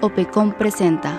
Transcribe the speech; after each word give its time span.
Opecom 0.00 0.54
presenta. 0.54 1.12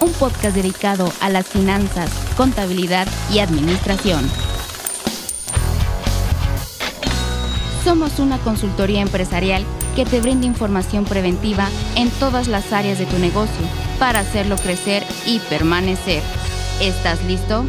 Un 0.00 0.12
podcast 0.12 0.54
dedicado 0.54 1.12
a 1.20 1.28
las 1.28 1.48
finanzas, 1.48 2.08
contabilidad 2.36 3.08
y 3.32 3.40
administración. 3.40 4.24
Somos 7.82 8.20
una 8.20 8.38
consultoría 8.38 9.00
empresarial 9.00 9.66
que 9.96 10.04
te 10.04 10.20
brinda 10.20 10.46
información 10.46 11.04
preventiva 11.06 11.68
en 11.96 12.10
todas 12.10 12.48
las 12.48 12.72
áreas 12.72 12.98
de 12.98 13.06
tu 13.06 13.18
negocio 13.18 13.66
para 13.98 14.20
hacerlo 14.20 14.56
crecer 14.56 15.02
y 15.24 15.40
permanecer. 15.40 16.22
¿Estás 16.82 17.24
listo? 17.24 17.64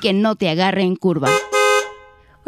Que 0.00 0.12
no 0.12 0.36
te 0.36 0.48
agarre 0.48 0.82
en 0.82 0.94
curva. 0.94 1.28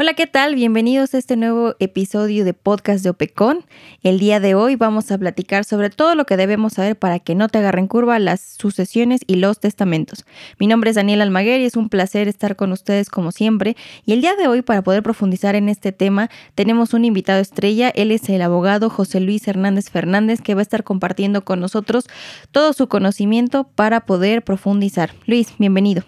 Hola, 0.02 0.14
¿qué 0.14 0.26
tal? 0.26 0.54
Bienvenidos 0.54 1.12
a 1.12 1.18
este 1.18 1.36
nuevo 1.36 1.74
episodio 1.78 2.46
de 2.46 2.54
podcast 2.54 3.04
de 3.04 3.10
OPECON. 3.10 3.66
El 4.02 4.18
día 4.18 4.40
de 4.40 4.54
hoy 4.54 4.74
vamos 4.74 5.10
a 5.10 5.18
platicar 5.18 5.66
sobre 5.66 5.90
todo 5.90 6.14
lo 6.14 6.24
que 6.24 6.38
debemos 6.38 6.72
saber 6.72 6.98
para 6.98 7.18
que 7.18 7.34
no 7.34 7.48
te 7.48 7.58
agarren 7.58 7.86
curva 7.86 8.18
las 8.18 8.40
sucesiones 8.40 9.20
y 9.26 9.34
los 9.34 9.60
testamentos. 9.60 10.24
Mi 10.58 10.66
nombre 10.68 10.88
es 10.88 10.96
Daniel 10.96 11.20
Almaguer 11.20 11.60
y 11.60 11.66
es 11.66 11.76
un 11.76 11.90
placer 11.90 12.28
estar 12.28 12.56
con 12.56 12.72
ustedes 12.72 13.10
como 13.10 13.30
siempre. 13.30 13.76
Y 14.06 14.14
el 14.14 14.22
día 14.22 14.36
de 14.36 14.46
hoy, 14.46 14.62
para 14.62 14.80
poder 14.80 15.02
profundizar 15.02 15.54
en 15.54 15.68
este 15.68 15.92
tema, 15.92 16.30
tenemos 16.54 16.94
un 16.94 17.04
invitado 17.04 17.38
estrella. 17.38 17.90
Él 17.90 18.10
es 18.10 18.26
el 18.30 18.40
abogado 18.40 18.88
José 18.88 19.20
Luis 19.20 19.46
Hernández 19.48 19.90
Fernández, 19.90 20.40
que 20.40 20.54
va 20.54 20.60
a 20.60 20.62
estar 20.62 20.82
compartiendo 20.82 21.44
con 21.44 21.60
nosotros 21.60 22.06
todo 22.52 22.72
su 22.72 22.88
conocimiento 22.88 23.64
para 23.64 24.06
poder 24.06 24.44
profundizar. 24.44 25.10
Luis, 25.26 25.52
bienvenido. 25.58 26.04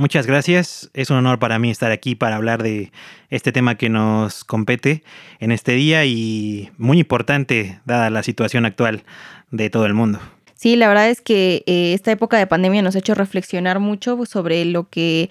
Muchas 0.00 0.26
gracias. 0.26 0.90
Es 0.94 1.10
un 1.10 1.18
honor 1.18 1.38
para 1.38 1.58
mí 1.58 1.70
estar 1.70 1.90
aquí 1.90 2.14
para 2.14 2.36
hablar 2.36 2.62
de 2.62 2.90
este 3.28 3.52
tema 3.52 3.74
que 3.74 3.90
nos 3.90 4.44
compete 4.44 5.04
en 5.40 5.52
este 5.52 5.72
día 5.72 6.06
y 6.06 6.70
muy 6.78 6.98
importante 7.00 7.82
dada 7.84 8.08
la 8.08 8.22
situación 8.22 8.64
actual 8.64 9.04
de 9.50 9.68
todo 9.68 9.84
el 9.84 9.92
mundo. 9.92 10.18
Sí, 10.60 10.76
la 10.76 10.88
verdad 10.88 11.08
es 11.08 11.22
que 11.22 11.62
eh, 11.64 11.94
esta 11.94 12.12
época 12.12 12.36
de 12.36 12.46
pandemia 12.46 12.82
nos 12.82 12.94
ha 12.94 12.98
hecho 12.98 13.14
reflexionar 13.14 13.80
mucho 13.80 14.26
sobre 14.26 14.66
lo 14.66 14.90
que, 14.90 15.30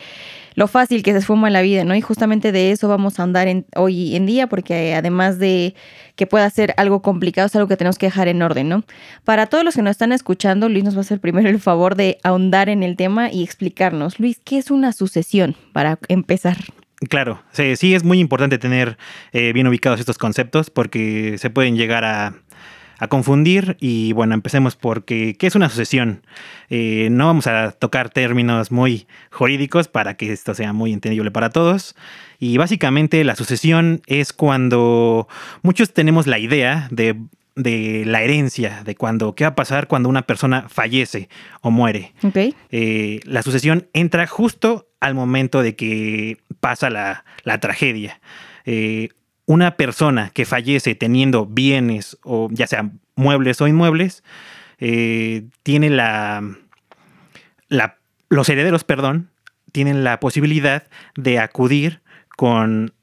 lo 0.55 0.67
fácil 0.67 1.03
que 1.03 1.11
se 1.11 1.19
esfuma 1.19 1.45
en 1.45 1.53
la 1.53 1.61
vida, 1.61 1.83
¿no? 1.83 1.93
Y 1.93 2.01
justamente 2.01 2.51
de 2.51 2.71
eso 2.71 2.87
vamos 2.87 3.19
a 3.19 3.23
andar 3.23 3.47
en, 3.47 3.67
hoy 3.75 4.15
en 4.15 4.25
día, 4.25 4.49
porque 4.49 4.95
además 4.95 5.37
de 5.37 5.75
que 6.15 6.25
pueda 6.25 6.49
ser 6.49 6.73
algo 6.77 7.03
complicado, 7.03 7.45
es 7.45 7.55
algo 7.55 7.67
que 7.67 7.77
tenemos 7.77 7.99
que 7.99 8.07
dejar 8.07 8.27
en 8.27 8.41
orden, 8.41 8.69
¿no? 8.69 8.83
Para 9.23 9.45
todos 9.45 9.63
los 9.63 9.75
que 9.75 9.83
nos 9.83 9.91
están 9.91 10.13
escuchando, 10.13 10.67
Luis 10.67 10.83
nos 10.83 10.95
va 10.95 10.97
a 10.97 11.01
hacer 11.01 11.19
primero 11.19 11.47
el 11.47 11.59
favor 11.59 11.93
de 11.93 12.17
ahondar 12.23 12.67
en 12.67 12.81
el 12.81 12.95
tema 12.95 13.31
y 13.31 13.43
explicarnos, 13.43 14.19
Luis, 14.19 14.41
¿qué 14.43 14.57
es 14.57 14.71
una 14.71 14.93
sucesión 14.93 15.55
para 15.73 15.99
empezar? 16.07 16.57
Claro, 17.07 17.43
sí, 17.51 17.75
sí 17.75 17.93
es 17.93 18.03
muy 18.03 18.19
importante 18.19 18.57
tener 18.57 18.97
eh, 19.31 19.53
bien 19.53 19.67
ubicados 19.67 19.99
estos 19.99 20.17
conceptos 20.17 20.71
porque 20.71 21.37
se 21.37 21.51
pueden 21.51 21.77
llegar 21.77 22.03
a 22.03 22.33
a 22.99 23.07
confundir. 23.07 23.77
Y 23.79 24.13
bueno, 24.13 24.35
empecemos 24.35 24.75
porque, 24.75 25.35
¿qué 25.37 25.47
es 25.47 25.55
una 25.55 25.69
sucesión? 25.69 26.21
Eh, 26.69 27.07
no 27.11 27.25
vamos 27.25 27.47
a 27.47 27.71
tocar 27.71 28.09
términos 28.09 28.71
muy 28.71 29.07
jurídicos 29.31 29.87
para 29.87 30.15
que 30.15 30.31
esto 30.31 30.53
sea 30.53 30.73
muy 30.73 30.93
entendible 30.93 31.31
para 31.31 31.49
todos. 31.49 31.95
Y 32.37 32.57
básicamente 32.57 33.23
la 33.23 33.35
sucesión 33.35 34.01
es 34.05 34.33
cuando 34.33 35.27
muchos 35.63 35.93
tenemos 35.93 36.27
la 36.27 36.39
idea 36.39 36.87
de 36.91 37.15
de 37.55 38.03
la 38.05 38.21
herencia, 38.21 38.83
de 38.85 38.95
cuando, 38.95 39.35
qué 39.35 39.43
va 39.43 39.49
a 39.49 39.55
pasar 39.55 39.87
cuando 39.87 40.07
una 40.07 40.21
persona 40.21 40.69
fallece 40.69 41.27
o 41.59 41.71
muere. 41.71 42.13
Okay. 42.23 42.55
Eh, 42.71 43.19
la 43.25 43.43
sucesión 43.43 43.89
entra 43.91 44.25
justo 44.27 44.87
al 45.01 45.13
momento 45.13 45.61
de 45.61 45.75
que 45.75 46.37
pasa 46.61 46.89
la, 46.89 47.25
la 47.43 47.59
tragedia. 47.59 48.21
Eh, 48.65 49.09
una 49.49 49.77
persona 49.77 50.29
que 50.29 50.45
fallece 50.45 50.93
teniendo 50.93 51.47
bienes 51.47 52.19
o 52.21 52.49
ya 52.51 52.67
sean 52.67 52.99
muebles 53.15 53.59
o 53.61 53.67
inmuebles, 53.67 54.23
eh, 54.77 55.47
tiene 55.63 55.89
la, 55.89 56.47
la, 57.67 57.97
los 58.29 58.47
herederos, 58.47 58.83
perdón, 58.83 59.31
tienen 59.71 60.03
la 60.03 60.19
posibilidad 60.19 60.83
de 61.15 61.39
acudir 61.39 62.03
con 62.37 62.93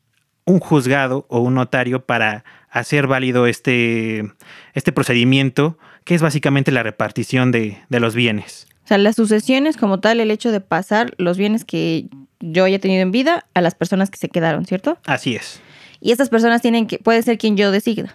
un 0.44 0.60
juzgado 0.60 1.26
o 1.28 1.40
un 1.40 1.54
notario 1.54 2.06
para 2.06 2.44
hacer 2.70 3.08
válido 3.08 3.48
este, 3.48 4.32
este 4.74 4.92
procedimiento, 4.92 5.78
que 6.04 6.14
es 6.14 6.22
básicamente 6.22 6.70
la 6.70 6.84
repartición 6.84 7.50
de, 7.50 7.78
de 7.88 7.98
los 7.98 8.14
bienes. 8.14 8.68
O 8.84 8.86
sea, 8.86 8.98
la 8.98 9.12
sucesión 9.12 9.66
es 9.66 9.76
como 9.76 9.98
tal 9.98 10.20
el 10.20 10.30
hecho 10.30 10.52
de 10.52 10.60
pasar 10.60 11.12
los 11.18 11.38
bienes 11.38 11.64
que 11.64 12.06
yo 12.38 12.62
haya 12.62 12.78
tenido 12.78 13.02
en 13.02 13.10
vida 13.10 13.46
a 13.52 13.62
las 13.62 13.74
personas 13.74 14.10
que 14.10 14.18
se 14.18 14.28
quedaron, 14.28 14.64
¿cierto? 14.64 14.96
Así 15.06 15.34
es 15.34 15.60
y 16.06 16.12
estas 16.12 16.28
personas 16.28 16.62
tienen 16.62 16.86
que, 16.86 17.00
puede 17.00 17.20
ser 17.22 17.36
quien 17.36 17.56
yo 17.56 17.72
decida. 17.72 18.14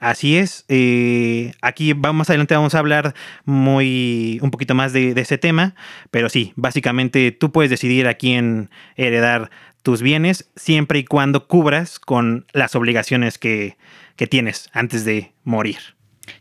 Así 0.00 0.38
es. 0.38 0.64
Eh, 0.68 1.52
aquí 1.60 1.92
más 1.92 2.30
adelante 2.30 2.54
vamos 2.54 2.74
a 2.74 2.78
hablar 2.78 3.14
muy 3.44 4.38
un 4.40 4.50
poquito 4.50 4.74
más 4.74 4.94
de, 4.94 5.10
ese 5.10 5.36
tema, 5.36 5.74
pero 6.10 6.30
sí, 6.30 6.54
básicamente 6.56 7.32
tú 7.32 7.52
puedes 7.52 7.70
decidir 7.70 8.08
a 8.08 8.14
quién 8.14 8.70
heredar 8.96 9.50
tus 9.82 10.00
bienes 10.00 10.48
siempre 10.56 11.00
y 11.00 11.04
cuando 11.04 11.46
cubras 11.46 11.98
con 11.98 12.46
las 12.54 12.74
obligaciones 12.74 13.36
que, 13.36 13.76
que 14.16 14.26
tienes 14.26 14.70
antes 14.72 15.04
de 15.04 15.34
morir. 15.44 15.76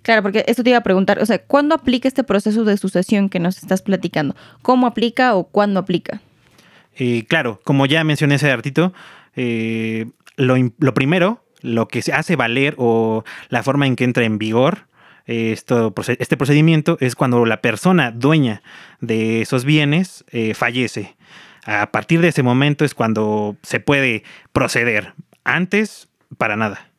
Claro, 0.02 0.22
porque 0.22 0.46
esto 0.48 0.64
te 0.64 0.70
iba 0.70 0.80
a 0.80 0.84
preguntar, 0.84 1.22
o 1.22 1.26
sea, 1.26 1.40
¿cuándo 1.40 1.76
aplica 1.76 2.08
este 2.08 2.24
proceso 2.24 2.64
de 2.64 2.78
sucesión 2.78 3.28
que 3.28 3.40
nos 3.40 3.58
estás 3.58 3.82
platicando? 3.82 4.34
¿Cómo 4.62 4.88
aplica 4.88 5.36
o 5.36 5.44
cuándo 5.44 5.82
aplica? 5.82 6.22
Eh, 6.96 7.26
claro, 7.28 7.60
como 7.66 7.86
ya 7.86 8.02
mencioné 8.06 8.36
ese 8.36 8.50
artito, 8.50 8.94
eh, 9.36 10.06
lo, 10.38 10.94
primero, 10.94 11.44
lo 11.62 11.88
que 11.88 12.02
se 12.02 12.14
hace 12.14 12.36
valer 12.36 12.76
o 12.78 13.24
la 13.50 13.64
forma 13.64 13.88
en 13.88 13.96
que 13.96 14.04
entra 14.04 14.24
en 14.24 14.38
vigor 14.38 14.88
esto, 15.26 15.94
este 16.20 16.38
procedimiento 16.38 16.98
es 17.00 17.16
cuando 17.16 17.46
la 17.46 17.62
persona 17.62 18.12
dueña 18.12 18.62
de 19.02 19.42
esos 19.42 19.66
bienes 19.66 20.24
eh, 20.30 20.54
fallece. 20.54 21.16
A 21.66 21.92
partir 21.92 22.22
de 22.22 22.28
ese 22.28 22.44
momento 22.44 22.86
es 22.86 22.94
cuando 22.94 23.58
se 23.64 23.80
puede 23.80 24.24
proceder. 24.54 25.14
Antes, 25.44 26.10
para 26.38 26.56
nada. 26.56 26.92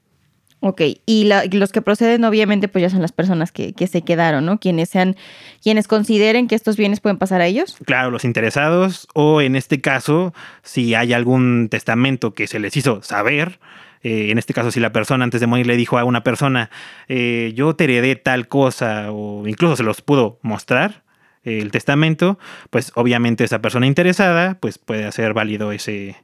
Ok, 0.60 0.80
y 1.04 1.30
los 1.52 1.70
que 1.70 1.82
proceden 1.82 2.24
obviamente 2.24 2.66
pues 2.66 2.82
ya 2.82 2.90
son 2.90 3.02
las 3.02 3.12
personas 3.12 3.52
que, 3.52 3.74
que, 3.74 3.86
se 3.86 4.02
quedaron, 4.02 4.46
¿no? 4.46 4.58
Quienes 4.58 4.88
sean, 4.88 5.14
quienes 5.62 5.86
consideren 5.86 6.48
que 6.48 6.54
estos 6.54 6.76
bienes 6.76 7.00
pueden 7.00 7.18
pasar 7.18 7.40
a 7.42 7.46
ellos. 7.46 7.76
Claro, 7.84 8.10
los 8.10 8.24
interesados 8.24 9.06
o 9.14 9.42
en 9.42 9.54
este 9.54 9.80
caso, 9.80 10.32
si 10.62 10.94
hay 10.94 11.12
algún 11.12 11.68
testamento 11.70 12.34
que 12.34 12.46
se 12.46 12.58
les 12.58 12.76
hizo 12.76 13.02
saber, 13.02 13.60
eh, 14.02 14.30
en 14.30 14.38
este 14.38 14.54
caso 14.54 14.70
si 14.70 14.80
la 14.80 14.92
persona 14.92 15.24
antes 15.24 15.40
de 15.40 15.46
morir 15.46 15.66
le 15.66 15.76
dijo 15.76 15.98
a 15.98 16.04
una 16.04 16.22
persona, 16.22 16.70
eh, 17.08 17.52
yo 17.54 17.76
te 17.76 17.84
heredé 17.84 18.16
tal 18.16 18.48
cosa 18.48 19.12
o 19.12 19.46
incluso 19.46 19.76
se 19.76 19.82
los 19.82 20.00
pudo 20.00 20.38
mostrar, 20.42 21.02
eh, 21.44 21.60
el 21.60 21.70
testamento, 21.70 22.38
pues 22.70 22.92
obviamente 22.94 23.44
esa 23.44 23.60
persona 23.60 23.86
interesada 23.86 24.58
pues 24.58 24.78
puede 24.78 25.04
hacer 25.04 25.34
válido 25.34 25.70
ese, 25.70 26.16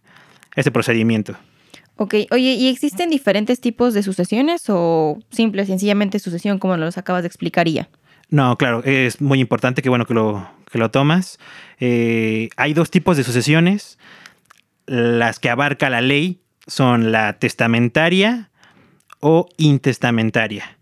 ese 0.57 0.71
procedimiento. 0.71 1.37
Ok, 1.97 2.15
oye, 2.31 2.55
¿y 2.55 2.69
existen 2.69 3.11
diferentes 3.11 3.61
tipos 3.61 3.95
de 3.95 4.03
sucesiones 4.03 4.65
o 4.69 5.19
simple, 5.31 5.67
sencillamente 5.67 6.19
sucesión 6.19 6.59
como 6.59 6.77
nos 6.77 6.99
acabas 6.99 7.23
de 7.23 7.29
explicaría? 7.29 7.89
No, 8.29 8.57
claro, 8.57 8.83
es 8.85 9.21
muy 9.21 9.41
importante, 9.41 9.83
que 9.83 9.91
bueno 9.91 10.07
que 10.07 10.15
lo, 10.15 10.49
que 10.71 10.79
lo 10.79 10.91
tomas. 10.91 11.39
Eh, 11.81 12.49
hay 12.57 12.73
dos 12.73 12.91
tipos 12.91 13.17
de 13.17 13.25
sucesiones. 13.25 13.99
Las 14.87 15.39
que 15.39 15.51
abarca 15.51 15.91
la 15.91 16.01
ley 16.01 16.41
son 16.67 17.13
la 17.13 17.39
testamentaria 17.39 18.51
o 19.21 19.47
intestamentaria. 19.59 20.79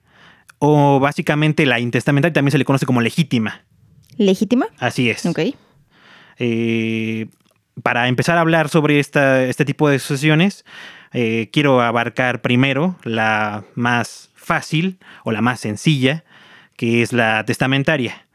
O 0.59 1.01
básicamente 1.01 1.67
la 1.67 1.81
intestamentaria 1.81 2.33
también 2.33 2.53
se 2.53 2.59
le 2.59 2.65
conoce 2.65 2.87
como 2.87 3.01
legítima. 3.01 3.65
¿Legítima? 4.17 4.67
Así 4.79 5.11
es. 5.11 5.27
Ok. 5.27 5.41
Eh, 6.39 7.27
para 7.83 8.09
empezar 8.09 8.39
a 8.39 8.43
hablar 8.43 8.69
sobre 8.69 9.01
esta, 9.01 9.43
este 9.45 9.65
tipo 9.65 9.89
de 9.89 9.99
sucesiones, 9.99 10.65
eh, 11.13 11.49
quiero 11.53 11.81
abarcar 11.81 12.41
primero 12.43 12.97
la 13.05 13.65
más 13.75 14.31
fácil 14.35 14.99
o 15.25 15.33
la 15.33 15.43
más 15.43 15.61
sencilla, 15.61 16.25
que 16.77 17.03
es 17.03 17.13
la 17.13 17.45
testamentaria 17.45 18.27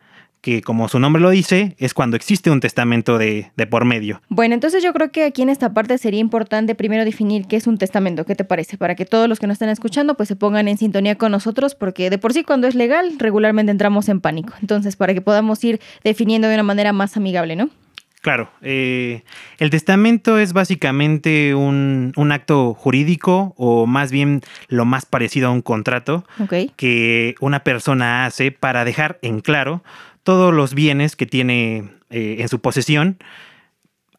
que 0.45 0.61
como 0.61 0.87
su 0.89 0.99
nombre 0.99 1.19
lo 1.23 1.31
dice, 1.31 1.75
es 1.79 1.95
cuando 1.95 2.15
existe 2.15 2.51
un 2.51 2.59
testamento 2.59 3.17
de, 3.17 3.51
de, 3.57 3.65
por 3.65 3.83
medio. 3.83 4.21
Bueno, 4.29 4.53
entonces 4.53 4.83
yo 4.83 4.93
creo 4.93 5.11
que 5.11 5.23
aquí 5.23 5.41
en 5.41 5.49
esta 5.49 5.73
parte 5.73 5.97
sería 5.97 6.19
importante 6.19 6.75
primero 6.75 7.03
definir 7.03 7.47
qué 7.47 7.55
es 7.55 7.65
un 7.65 7.79
testamento, 7.79 8.27
¿qué 8.27 8.35
te 8.35 8.43
parece? 8.43 8.77
Para 8.77 8.93
que 8.93 9.05
todos 9.05 9.27
los 9.27 9.39
que 9.39 9.47
nos 9.47 9.55
están 9.55 9.69
escuchando 9.69 10.13
pues 10.13 10.29
se 10.29 10.35
pongan 10.35 10.67
en 10.67 10.77
sintonía 10.77 11.15
con 11.15 11.31
nosotros, 11.31 11.73
porque 11.73 12.11
de 12.11 12.19
por 12.19 12.31
sí 12.31 12.43
cuando 12.43 12.67
es 12.67 12.75
legal 12.75 13.13
regularmente 13.17 13.71
entramos 13.71 14.07
en 14.07 14.21
pánico. 14.21 14.53
Entonces, 14.61 14.95
para 14.95 15.15
que 15.15 15.21
podamos 15.21 15.63
ir 15.63 15.81
definiendo 16.03 16.47
de 16.47 16.53
una 16.53 16.61
manera 16.61 16.93
más 16.93 17.17
amigable, 17.17 17.55
¿no? 17.55 17.71
Claro, 18.25 18.49
eh, 18.63 19.21
el 19.59 19.69
testamento 19.69 20.39
es 20.39 20.51
básicamente 20.51 21.53
un, 21.53 22.11
acto 22.31 22.73
jurídico 22.73 23.53
o 23.55 23.85
más 23.85 24.11
bien 24.11 24.41
lo 24.67 24.83
más 24.83 25.05
parecido 25.05 25.49
a 25.49 25.51
un 25.51 25.61
contrato 25.61 26.25
que 26.75 27.35
una 27.39 27.63
persona 27.63 28.25
hace 28.25 28.51
para 28.51 28.83
dejar 28.83 29.19
en 29.21 29.41
claro 29.41 29.83
todos 30.23 30.51
los 30.51 30.73
bienes 30.73 31.15
que 31.15 31.27
tiene 31.27 31.91
eh, 32.09 32.37
en 32.39 32.49
su 32.49 32.61
posesión 32.61 33.19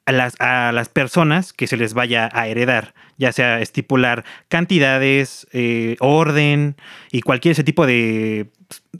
a 0.04 0.12
las, 0.12 0.40
a 0.40 0.70
las, 0.70 0.88
personas 0.88 1.52
que 1.52 1.66
se 1.66 1.76
les 1.76 1.92
vaya 1.92 2.30
a 2.32 2.46
heredar, 2.46 2.94
ya 3.18 3.32
sea 3.32 3.60
estipular 3.60 4.24
cantidades, 4.46 5.48
eh, 5.52 5.96
orden 5.98 6.76
y 7.10 7.22
cualquier 7.22 7.52
ese 7.52 7.64
tipo 7.64 7.88
de 7.88 8.50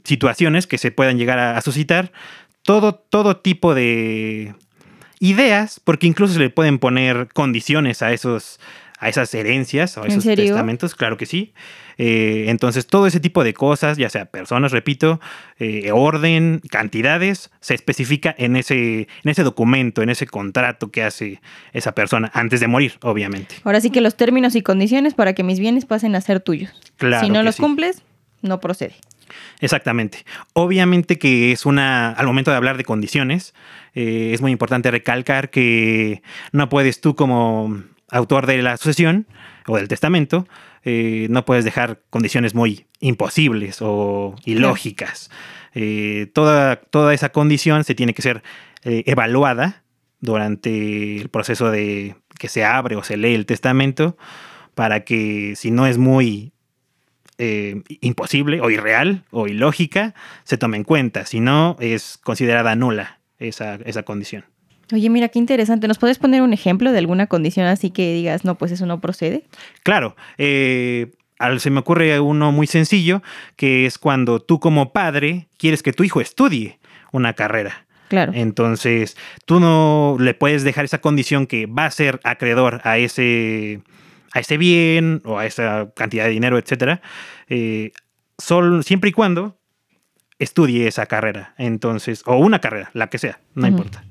situaciones 0.03 0.67
que 0.67 0.77
se 0.77 0.91
puedan 0.91 1.17
llegar 1.17 1.39
a, 1.39 1.61
suscitar, 1.61 2.11
todo, 2.61 2.95
todo 2.95 3.37
tipo 3.37 3.73
de 3.73 4.53
ideas, 5.19 5.81
porque 5.83 6.07
incluso 6.07 6.33
se 6.33 6.39
le 6.39 6.49
pueden 6.49 6.79
poner 6.79 7.27
condiciones 7.33 8.01
a 8.01 8.11
esos 8.13 8.59
a 8.99 9.09
esas 9.09 9.33
herencias 9.33 9.95
o 9.97 10.03
a 10.03 10.07
esos 10.07 10.23
testamentos, 10.23 10.95
claro 10.95 11.17
que 11.17 11.27
sí. 11.27 11.53
Eh, 11.99 12.45
entonces, 12.47 12.87
todo 12.87 13.07
ese 13.07 13.19
tipo 13.19 13.43
de 13.43 13.53
cosas, 13.53 13.97
ya 13.97 14.09
sea 14.09 14.25
personas, 14.25 14.71
repito, 14.71 15.19
eh, 15.59 15.91
orden, 15.91 16.61
cantidades, 16.69 17.51
se 17.59 17.75
especifica 17.75 18.33
en 18.37 18.55
ese, 18.55 19.07
en 19.23 19.29
ese 19.29 19.43
documento, 19.43 20.01
en 20.01 20.09
ese 20.09 20.25
contrato 20.27 20.89
que 20.89 21.03
hace 21.03 21.41
esa 21.73 21.93
persona 21.93 22.31
antes 22.33 22.59
de 22.59 22.67
morir, 22.67 22.93
obviamente. 23.01 23.55
Ahora 23.63 23.81
sí 23.81 23.89
que 23.91 24.01
los 24.01 24.15
términos 24.15 24.55
y 24.55 24.61
condiciones 24.61 25.13
para 25.13 25.33
que 25.33 25.43
mis 25.43 25.59
bienes 25.59 25.85
pasen 25.85 26.15
a 26.15 26.21
ser 26.21 26.39
tuyos. 26.39 26.71
Claro. 26.97 27.25
Si 27.25 27.31
no 27.31 27.43
los 27.43 27.57
cumples, 27.57 28.01
no 28.41 28.59
procede. 28.59 28.95
Exactamente. 29.59 30.25
Obviamente 30.53 31.17
que 31.17 31.51
es 31.51 31.65
una, 31.65 32.11
al 32.11 32.25
momento 32.25 32.51
de 32.51 32.57
hablar 32.57 32.77
de 32.77 32.83
condiciones, 32.83 33.53
eh, 33.93 34.31
es 34.33 34.41
muy 34.41 34.51
importante 34.51 34.91
recalcar 34.91 35.49
que 35.49 36.21
no 36.51 36.69
puedes 36.69 37.01
tú 37.01 37.15
como 37.15 37.83
autor 38.09 38.45
de 38.45 38.61
la 38.61 38.77
sucesión 38.77 39.27
o 39.65 39.77
del 39.77 39.87
testamento, 39.87 40.47
eh, 40.83 41.27
no 41.29 41.45
puedes 41.45 41.65
dejar 41.65 42.01
condiciones 42.09 42.55
muy 42.55 42.85
imposibles 42.99 43.79
o 43.81 44.35
ilógicas. 44.45 45.29
Eh, 45.73 46.29
toda, 46.33 46.77
toda 46.77 47.13
esa 47.13 47.29
condición 47.29 47.83
se 47.83 47.95
tiene 47.95 48.13
que 48.13 48.21
ser 48.21 48.43
evaluada 48.83 49.83
durante 50.21 51.17
el 51.17 51.27
proceso 51.27 51.69
de 51.71 52.15
que 52.39 52.47
se 52.47 52.63
abre 52.63 52.95
o 52.95 53.03
se 53.03 53.17
lee 53.17 53.33
el 53.33 53.45
testamento 53.45 54.17
para 54.75 55.03
que 55.03 55.55
si 55.55 55.71
no 55.71 55.87
es 55.87 55.97
muy 55.97 56.53
eh, 57.37 57.81
imposible 58.01 58.61
o 58.61 58.69
irreal 58.69 59.23
o 59.31 59.47
ilógica 59.47 60.15
se 60.43 60.57
tome 60.57 60.77
en 60.77 60.83
cuenta, 60.83 61.25
si 61.25 61.39
no 61.39 61.75
es 61.79 62.17
considerada 62.17 62.75
nula 62.75 63.19
esa, 63.39 63.75
esa 63.85 64.03
condición. 64.03 64.45
Oye, 64.93 65.09
mira, 65.09 65.27
qué 65.27 65.39
interesante. 65.39 65.87
¿Nos 65.87 65.97
puedes 65.97 66.17
poner 66.17 66.41
un 66.41 66.53
ejemplo 66.53 66.91
de 66.91 66.99
alguna 66.99 67.27
condición 67.27 67.67
así 67.67 67.91
que 67.91 68.13
digas, 68.13 68.45
no, 68.45 68.55
pues 68.55 68.71
eso 68.71 68.85
no 68.85 69.01
procede? 69.01 69.43
Claro. 69.83 70.15
Eh, 70.37 71.11
se 71.59 71.69
me 71.69 71.79
ocurre 71.79 72.19
uno 72.19 72.51
muy 72.51 72.67
sencillo, 72.67 73.21
que 73.55 73.85
es 73.85 73.97
cuando 73.97 74.39
tú 74.39 74.59
como 74.59 74.93
padre 74.93 75.47
quieres 75.57 75.83
que 75.83 75.93
tu 75.93 76.03
hijo 76.03 76.21
estudie 76.21 76.79
una 77.11 77.33
carrera. 77.33 77.85
Claro. 78.07 78.31
Entonces, 78.33 79.17
tú 79.45 79.59
no 79.59 80.15
le 80.19 80.33
puedes 80.33 80.63
dejar 80.63 80.85
esa 80.85 80.99
condición 80.99 81.45
que 81.45 81.65
va 81.65 81.85
a 81.85 81.91
ser 81.91 82.21
acreedor 82.23 82.79
a 82.85 82.97
ese, 82.97 83.81
a 84.31 84.39
ese 84.39 84.57
bien 84.57 85.21
o 85.25 85.39
a 85.39 85.45
esa 85.45 85.91
cantidad 85.95 86.25
de 86.25 86.31
dinero, 86.31 86.57
etcétera, 86.57 87.01
eh, 87.49 87.91
siempre 88.83 89.09
y 89.09 89.13
cuando 89.13 89.57
estudie 90.39 90.87
esa 90.87 91.05
carrera. 91.05 91.53
Entonces, 91.57 92.23
o 92.25 92.37
una 92.37 92.59
carrera, 92.59 92.91
la 92.93 93.07
que 93.07 93.17
sea, 93.17 93.39
no 93.55 93.67
importa. 93.67 94.03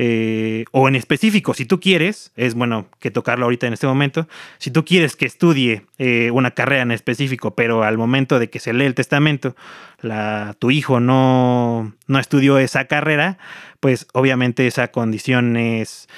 Eh, 0.00 0.64
o 0.70 0.86
en 0.86 0.94
específico, 0.94 1.54
si 1.54 1.64
tú 1.64 1.80
quieres, 1.80 2.32
es 2.36 2.54
bueno 2.54 2.88
que 3.00 3.10
tocarlo 3.10 3.46
ahorita 3.46 3.66
en 3.66 3.72
este 3.72 3.88
momento, 3.88 4.28
si 4.58 4.70
tú 4.70 4.84
quieres 4.84 5.16
que 5.16 5.26
estudie 5.26 5.86
eh, 5.98 6.30
una 6.30 6.52
carrera 6.52 6.82
en 6.82 6.92
específico, 6.92 7.56
pero 7.56 7.82
al 7.82 7.98
momento 7.98 8.38
de 8.38 8.48
que 8.48 8.60
se 8.60 8.72
lee 8.72 8.84
el 8.84 8.94
testamento, 8.94 9.56
la, 10.00 10.54
tu 10.60 10.70
hijo 10.70 11.00
no, 11.00 11.96
no 12.06 12.18
estudió 12.20 12.58
esa 12.58 12.84
carrera, 12.84 13.38
pues 13.80 14.06
obviamente 14.14 14.68
esa 14.68 14.88
condición 14.88 15.56
es 15.56 16.08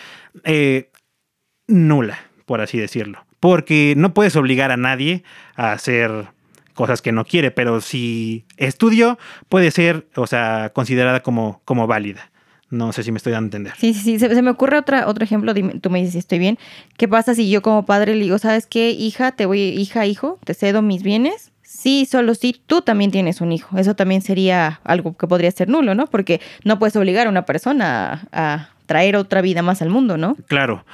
nula, 1.66 2.18
por 2.44 2.60
así 2.60 2.78
decirlo 2.78 3.24
porque 3.40 3.94
no 3.96 4.14
puedes 4.14 4.36
obligar 4.36 4.70
a 4.70 4.76
nadie 4.76 5.24
a 5.56 5.72
hacer 5.72 6.28
cosas 6.74 7.02
que 7.02 7.12
no 7.12 7.24
quiere, 7.24 7.50
pero 7.50 7.80
si 7.80 8.44
estudio 8.56 9.18
puede 9.48 9.70
ser, 9.70 10.06
o 10.14 10.26
sea, 10.26 10.70
considerada 10.72 11.20
como, 11.20 11.60
como 11.64 11.86
válida. 11.86 12.30
No 12.70 12.92
sé 12.92 13.02
si 13.02 13.10
me 13.10 13.16
estoy 13.16 13.32
dando 13.32 13.46
a 13.46 13.48
entender. 13.48 13.72
Sí, 13.78 13.92
sí, 13.94 14.00
sí. 14.00 14.18
Se, 14.18 14.42
me 14.42 14.50
ocurre 14.50 14.78
otra, 14.78 15.08
otro 15.08 15.24
ejemplo. 15.24 15.52
tú 15.80 15.90
me 15.90 15.98
dices 15.98 16.12
si 16.12 16.18
estoy 16.18 16.38
bien. 16.38 16.56
¿Qué 16.96 17.08
pasa 17.08 17.34
si 17.34 17.50
yo 17.50 17.62
como 17.62 17.84
padre 17.84 18.14
le 18.14 18.22
digo, 18.22 18.38
¿sabes 18.38 18.66
qué, 18.66 18.90
hija? 18.90 19.32
Te 19.32 19.44
voy, 19.44 19.60
hija, 19.60 20.06
hijo, 20.06 20.38
te 20.44 20.54
cedo 20.54 20.80
mis 20.80 21.02
bienes. 21.02 21.50
Sí, 21.62 22.06
solo 22.08 22.34
si 22.34 22.52
tú 22.52 22.82
también 22.82 23.10
tienes 23.10 23.40
un 23.40 23.50
hijo. 23.50 23.76
Eso 23.76 23.96
también 23.96 24.22
sería 24.22 24.80
algo 24.84 25.16
que 25.16 25.26
podría 25.26 25.50
ser 25.50 25.68
nulo, 25.68 25.96
¿no? 25.96 26.06
Porque 26.06 26.40
no 26.64 26.78
puedes 26.78 26.94
obligar 26.94 27.26
a 27.26 27.30
una 27.30 27.44
persona 27.44 28.28
a 28.32 28.70
traer 28.90 29.14
otra 29.14 29.40
vida 29.40 29.62
más 29.62 29.82
al 29.82 29.88
mundo, 29.88 30.16
¿no? 30.16 30.34
Claro. 30.48 30.84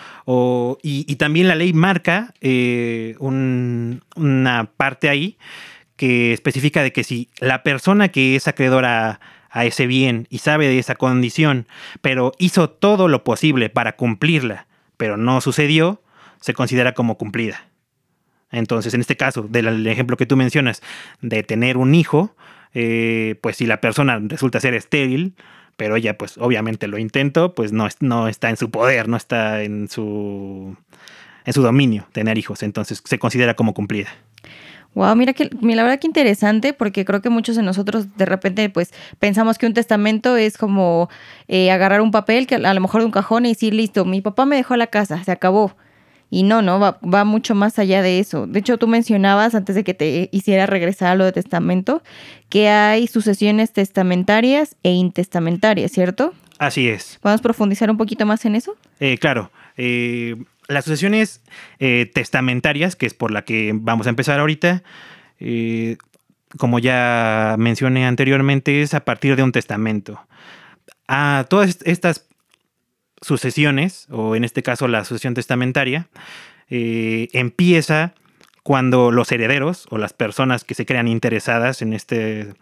y, 0.82 1.16
también 1.16 1.48
la 1.48 1.54
ley 1.54 1.72
marca 1.72 2.34
eh, 2.42 3.16
una 3.18 4.70
parte 4.76 5.08
ahí 5.08 5.38
que 5.96 6.34
especifica 6.34 6.82
de 6.82 6.92
que 6.92 7.04
si 7.04 7.30
la 7.40 7.62
persona 7.62 8.08
que 8.08 8.36
es 8.36 8.48
acreedora 8.48 9.18
a 9.48 9.64
ese 9.64 9.86
bien 9.86 10.26
y 10.28 10.40
sabe 10.40 10.68
de 10.68 10.78
esa 10.78 10.94
condición, 10.94 11.68
pero 12.02 12.32
hizo 12.38 12.68
todo 12.68 13.08
lo 13.08 13.24
posible 13.24 13.70
para 13.70 13.96
cumplirla, 13.96 14.66
pero 14.98 15.16
no 15.16 15.40
sucedió, 15.40 16.02
se 16.42 16.52
considera 16.52 16.92
como 16.92 17.16
cumplida. 17.16 17.64
Entonces, 18.50 18.92
en 18.92 19.00
este 19.00 19.16
caso, 19.16 19.44
del 19.48 19.86
ejemplo 19.86 20.18
que 20.18 20.26
tú 20.26 20.36
mencionas, 20.36 20.82
de 21.22 21.42
tener 21.44 21.78
un 21.78 21.94
hijo, 21.94 22.36
eh, 22.74 23.36
pues 23.40 23.56
si 23.56 23.64
la 23.64 23.80
persona 23.80 24.20
resulta 24.22 24.60
ser 24.60 24.74
estéril, 24.74 25.34
pero 25.76 25.96
ella 25.96 26.16
pues 26.16 26.38
obviamente 26.38 26.88
lo 26.88 26.98
intentó, 26.98 27.54
pues 27.54 27.72
no, 27.72 27.88
no 28.00 28.28
está 28.28 28.50
en 28.50 28.56
su 28.56 28.70
poder, 28.70 29.08
no 29.08 29.16
está 29.16 29.62
en 29.62 29.88
su, 29.88 30.76
en 31.44 31.52
su 31.52 31.62
dominio 31.62 32.06
tener 32.12 32.38
hijos, 32.38 32.62
entonces 32.62 33.02
se 33.04 33.18
considera 33.18 33.54
como 33.54 33.74
cumplida. 33.74 34.08
Wow, 34.94 35.14
mira 35.14 35.34
que 35.34 35.50
la 35.60 35.82
verdad 35.82 35.98
que 35.98 36.06
interesante 36.06 36.72
porque 36.72 37.04
creo 37.04 37.20
que 37.20 37.28
muchos 37.28 37.54
de 37.54 37.62
nosotros 37.62 38.16
de 38.16 38.24
repente 38.24 38.70
pues 38.70 38.94
pensamos 39.18 39.58
que 39.58 39.66
un 39.66 39.74
testamento 39.74 40.38
es 40.38 40.56
como 40.56 41.10
eh, 41.48 41.70
agarrar 41.70 42.00
un 42.00 42.10
papel 42.10 42.46
que 42.46 42.54
a 42.54 42.72
lo 42.72 42.80
mejor 42.80 43.02
de 43.02 43.04
un 43.04 43.12
cajón 43.12 43.44
y 43.44 43.50
decir 43.50 43.74
listo, 43.74 44.06
mi 44.06 44.22
papá 44.22 44.46
me 44.46 44.56
dejó 44.56 44.74
la 44.76 44.86
casa, 44.86 45.22
se 45.22 45.32
acabó. 45.32 45.76
Y 46.28 46.42
no, 46.42 46.60
no, 46.60 46.80
va, 46.80 46.98
va, 47.02 47.24
mucho 47.24 47.54
más 47.54 47.78
allá 47.78 48.02
de 48.02 48.18
eso. 48.18 48.46
De 48.46 48.58
hecho, 48.58 48.78
tú 48.78 48.88
mencionabas 48.88 49.54
antes 49.54 49.76
de 49.76 49.84
que 49.84 49.94
te 49.94 50.28
hiciera 50.32 50.66
regresar 50.66 51.10
a 51.10 51.14
lo 51.14 51.24
de 51.24 51.32
testamento, 51.32 52.02
que 52.48 52.68
hay 52.68 53.06
sucesiones 53.06 53.72
testamentarias 53.72 54.76
e 54.82 54.90
intestamentarias, 54.92 55.92
¿cierto? 55.92 56.34
Así 56.58 56.88
es. 56.88 57.18
¿Podemos 57.20 57.42
profundizar 57.42 57.90
un 57.90 57.96
poquito 57.96 58.24
más 58.26 58.44
en 58.44 58.54
eso? 58.54 58.76
Eh, 59.00 59.18
claro. 59.18 59.50
Eh, 59.76 60.36
las 60.68 60.84
sucesiones 60.84 61.42
eh, 61.78 62.10
testamentarias, 62.12 62.96
que 62.96 63.06
es 63.06 63.14
por 63.14 63.30
la 63.30 63.42
que 63.42 63.72
vamos 63.74 64.06
a 64.06 64.10
empezar 64.10 64.40
ahorita, 64.40 64.82
como 66.58 66.78
ya 66.78 67.56
mencioné 67.58 68.06
anteriormente, 68.06 68.82
es 68.82 68.94
a 68.94 69.04
partir 69.04 69.36
de 69.36 69.42
un 69.42 69.52
testamento. 69.52 70.20
A 71.08 71.44
todas 71.48 71.78
estas 71.84 72.26
sucesiones, 73.20 74.06
o 74.10 74.36
en 74.36 74.44
este 74.44 74.62
caso 74.62 74.88
la 74.88 75.04
sucesión 75.04 75.34
testamentaria, 75.34 76.08
eh, 76.68 77.28
empieza 77.32 78.14
cuando 78.62 79.12
los 79.12 79.30
herederos 79.30 79.86
o 79.90 79.98
las 79.98 80.12
personas 80.12 80.64
que 80.64 80.74
se 80.74 80.86
crean 80.86 81.06
interesadas 81.06 81.82
en 81.82 81.92
este, 81.92 82.54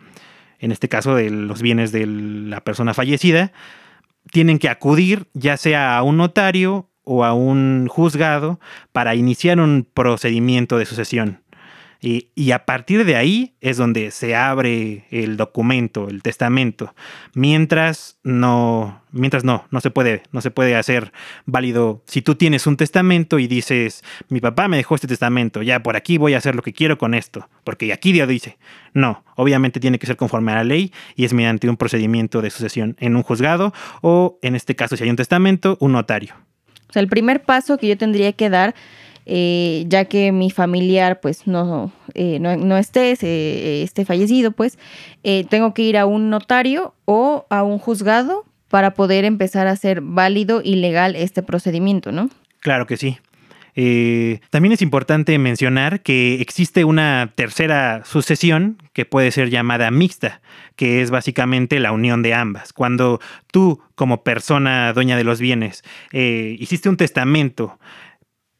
en 0.58 0.72
este 0.72 0.88
caso 0.88 1.14
de 1.14 1.30
los 1.30 1.62
bienes 1.62 1.92
de 1.92 2.06
la 2.06 2.62
persona 2.62 2.92
fallecida, 2.92 3.52
tienen 4.30 4.58
que 4.58 4.68
acudir 4.68 5.28
ya 5.32 5.56
sea 5.56 5.96
a 5.96 6.02
un 6.02 6.18
notario 6.18 6.90
o 7.04 7.24
a 7.24 7.34
un 7.34 7.86
juzgado 7.88 8.60
para 8.92 9.14
iniciar 9.14 9.60
un 9.60 9.86
procedimiento 9.92 10.78
de 10.78 10.86
sucesión. 10.86 11.42
Y, 12.06 12.50
a 12.50 12.66
partir 12.66 13.06
de 13.06 13.16
ahí 13.16 13.54
es 13.62 13.78
donde 13.78 14.10
se 14.10 14.36
abre 14.36 15.06
el 15.10 15.38
documento, 15.38 16.08
el 16.08 16.22
testamento. 16.22 16.94
Mientras 17.32 18.18
no, 18.22 19.02
mientras 19.10 19.42
no, 19.42 19.64
no 19.70 19.80
se 19.80 19.90
puede, 19.90 20.22
no 20.30 20.42
se 20.42 20.50
puede 20.50 20.76
hacer 20.76 21.12
válido. 21.46 22.02
Si 22.06 22.20
tú 22.20 22.34
tienes 22.34 22.66
un 22.66 22.76
testamento 22.76 23.38
y 23.38 23.46
dices, 23.46 24.04
mi 24.28 24.40
papá 24.40 24.68
me 24.68 24.76
dejó 24.76 24.96
este 24.96 25.06
testamento, 25.06 25.62
ya 25.62 25.82
por 25.82 25.96
aquí 25.96 26.18
voy 26.18 26.34
a 26.34 26.38
hacer 26.38 26.54
lo 26.54 26.60
que 26.60 26.74
quiero 26.74 26.98
con 26.98 27.14
esto, 27.14 27.48
porque 27.64 27.90
aquí 27.92 28.12
Dios 28.12 28.28
dice. 28.28 28.58
No, 28.92 29.24
obviamente 29.36 29.80
tiene 29.80 29.98
que 29.98 30.06
ser 30.06 30.16
conforme 30.16 30.52
a 30.52 30.56
la 30.56 30.64
ley 30.64 30.92
y 31.16 31.24
es 31.24 31.32
mediante 31.32 31.70
un 31.70 31.78
procedimiento 31.78 32.42
de 32.42 32.50
sucesión 32.50 32.96
en 33.00 33.16
un 33.16 33.22
juzgado 33.22 33.72
o, 34.02 34.38
en 34.42 34.56
este 34.56 34.76
caso, 34.76 34.96
si 34.96 35.04
hay 35.04 35.10
un 35.10 35.16
testamento, 35.16 35.78
un 35.80 35.92
notario. 35.92 36.34
O 36.88 36.92
sea, 36.92 37.00
el 37.00 37.08
primer 37.08 37.42
paso 37.42 37.78
que 37.78 37.88
yo 37.88 37.96
tendría 37.96 38.32
que 38.34 38.50
dar 38.50 38.74
eh, 39.26 39.84
ya 39.88 40.04
que 40.04 40.32
mi 40.32 40.50
familiar 40.50 41.20
pues 41.20 41.46
no, 41.46 41.92
eh, 42.14 42.38
no, 42.38 42.76
esté, 42.76 43.12
esté 43.82 44.04
fallecido, 44.04 44.52
pues 44.52 44.78
eh, 45.22 45.44
tengo 45.48 45.74
que 45.74 45.82
ir 45.82 45.96
a 45.96 46.06
un 46.06 46.30
notario 46.30 46.94
o 47.06 47.46
a 47.50 47.62
un 47.62 47.78
juzgado 47.78 48.44
para 48.68 48.94
poder 48.94 49.24
empezar 49.24 49.66
a 49.66 49.72
hacer 49.72 50.00
válido 50.00 50.60
y 50.62 50.76
legal 50.76 51.16
este 51.16 51.42
procedimiento, 51.42 52.12
¿no? 52.12 52.28
Claro 52.60 52.86
que 52.86 52.96
sí. 52.96 53.18
Eh, 53.76 54.40
también 54.50 54.72
es 54.72 54.82
importante 54.82 55.36
mencionar 55.38 56.00
que 56.02 56.40
existe 56.40 56.84
una 56.84 57.32
tercera 57.34 58.02
sucesión 58.04 58.78
que 58.92 59.04
puede 59.04 59.32
ser 59.32 59.50
llamada 59.50 59.90
mixta, 59.90 60.40
que 60.76 61.02
es 61.02 61.10
básicamente 61.10 61.80
la 61.80 61.90
unión 61.90 62.22
de 62.22 62.34
ambas. 62.34 62.72
Cuando 62.72 63.20
tú, 63.50 63.82
como 63.96 64.22
persona 64.22 64.92
dueña 64.92 65.16
de 65.16 65.24
los 65.24 65.40
bienes, 65.40 65.82
hiciste 66.12 66.88
un 66.88 66.96
testamento, 66.96 67.78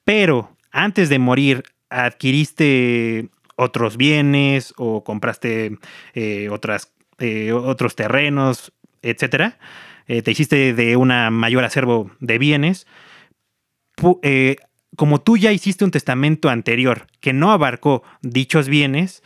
pero 0.05 0.54
antes 0.75 1.09
de 1.09 1.19
morir 1.19 1.63
adquiriste 1.89 3.29
otros 3.57 3.97
bienes 3.97 4.75
o 4.77 5.05
compraste 5.05 5.79
eh, 6.15 6.49
otras, 6.51 6.93
otros 7.53 7.95
terrenos, 7.97 8.73
etcétera, 9.01 9.59
te 10.07 10.31
hiciste 10.31 10.75
de 10.75 10.97
una 10.97 11.31
mayor 11.31 11.65
acervo 11.65 12.11
de 12.19 12.39
bienes, 12.39 12.87
como 14.97 15.21
tú 15.21 15.37
ya 15.37 15.53
hiciste 15.53 15.85
un 15.85 15.91
testamento 15.91 16.49
anterior 16.49 17.07
que 17.21 17.33
no 17.33 17.53
abarcó 17.53 18.03
dichos 18.23 18.69
bienes, 18.69 19.23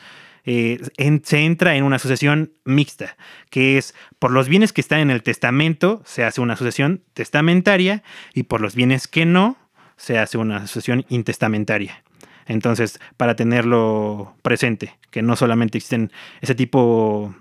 eh, 0.51 0.81
se 1.25 1.45
entra 1.45 1.77
en 1.77 1.85
una 1.85 1.99
sucesión 1.99 2.55
mixta, 2.65 3.19
que 3.51 3.77
es 3.77 3.95
por 4.19 4.31
los 4.31 4.49
bienes 4.49 4.73
que 4.73 4.81
están 4.81 5.01
en 5.01 5.11
el 5.11 5.23
testamento 5.23 6.01
se 6.07 6.25
hace 6.25 6.41
una 6.41 6.57
sucesión 6.57 7.05
testamentaria 7.13 8.03
y 8.33 8.45
por 8.45 8.63
los 8.63 8.75
bienes 8.75 9.09
que 9.09 9.27
no 9.27 9.59
se 9.99 10.19
hace 10.19 10.39
una 10.39 10.67
sucesión 10.67 11.05
intestamentaria. 11.11 12.03
Entonces, 12.47 12.99
para 13.19 13.37
tenerlo 13.37 14.35
presente, 14.41 14.99
que 15.11 15.21
no 15.21 15.37
solamente 15.37 15.77
existen 15.77 16.11
ese 16.41 16.55
tipo, 16.55 17.35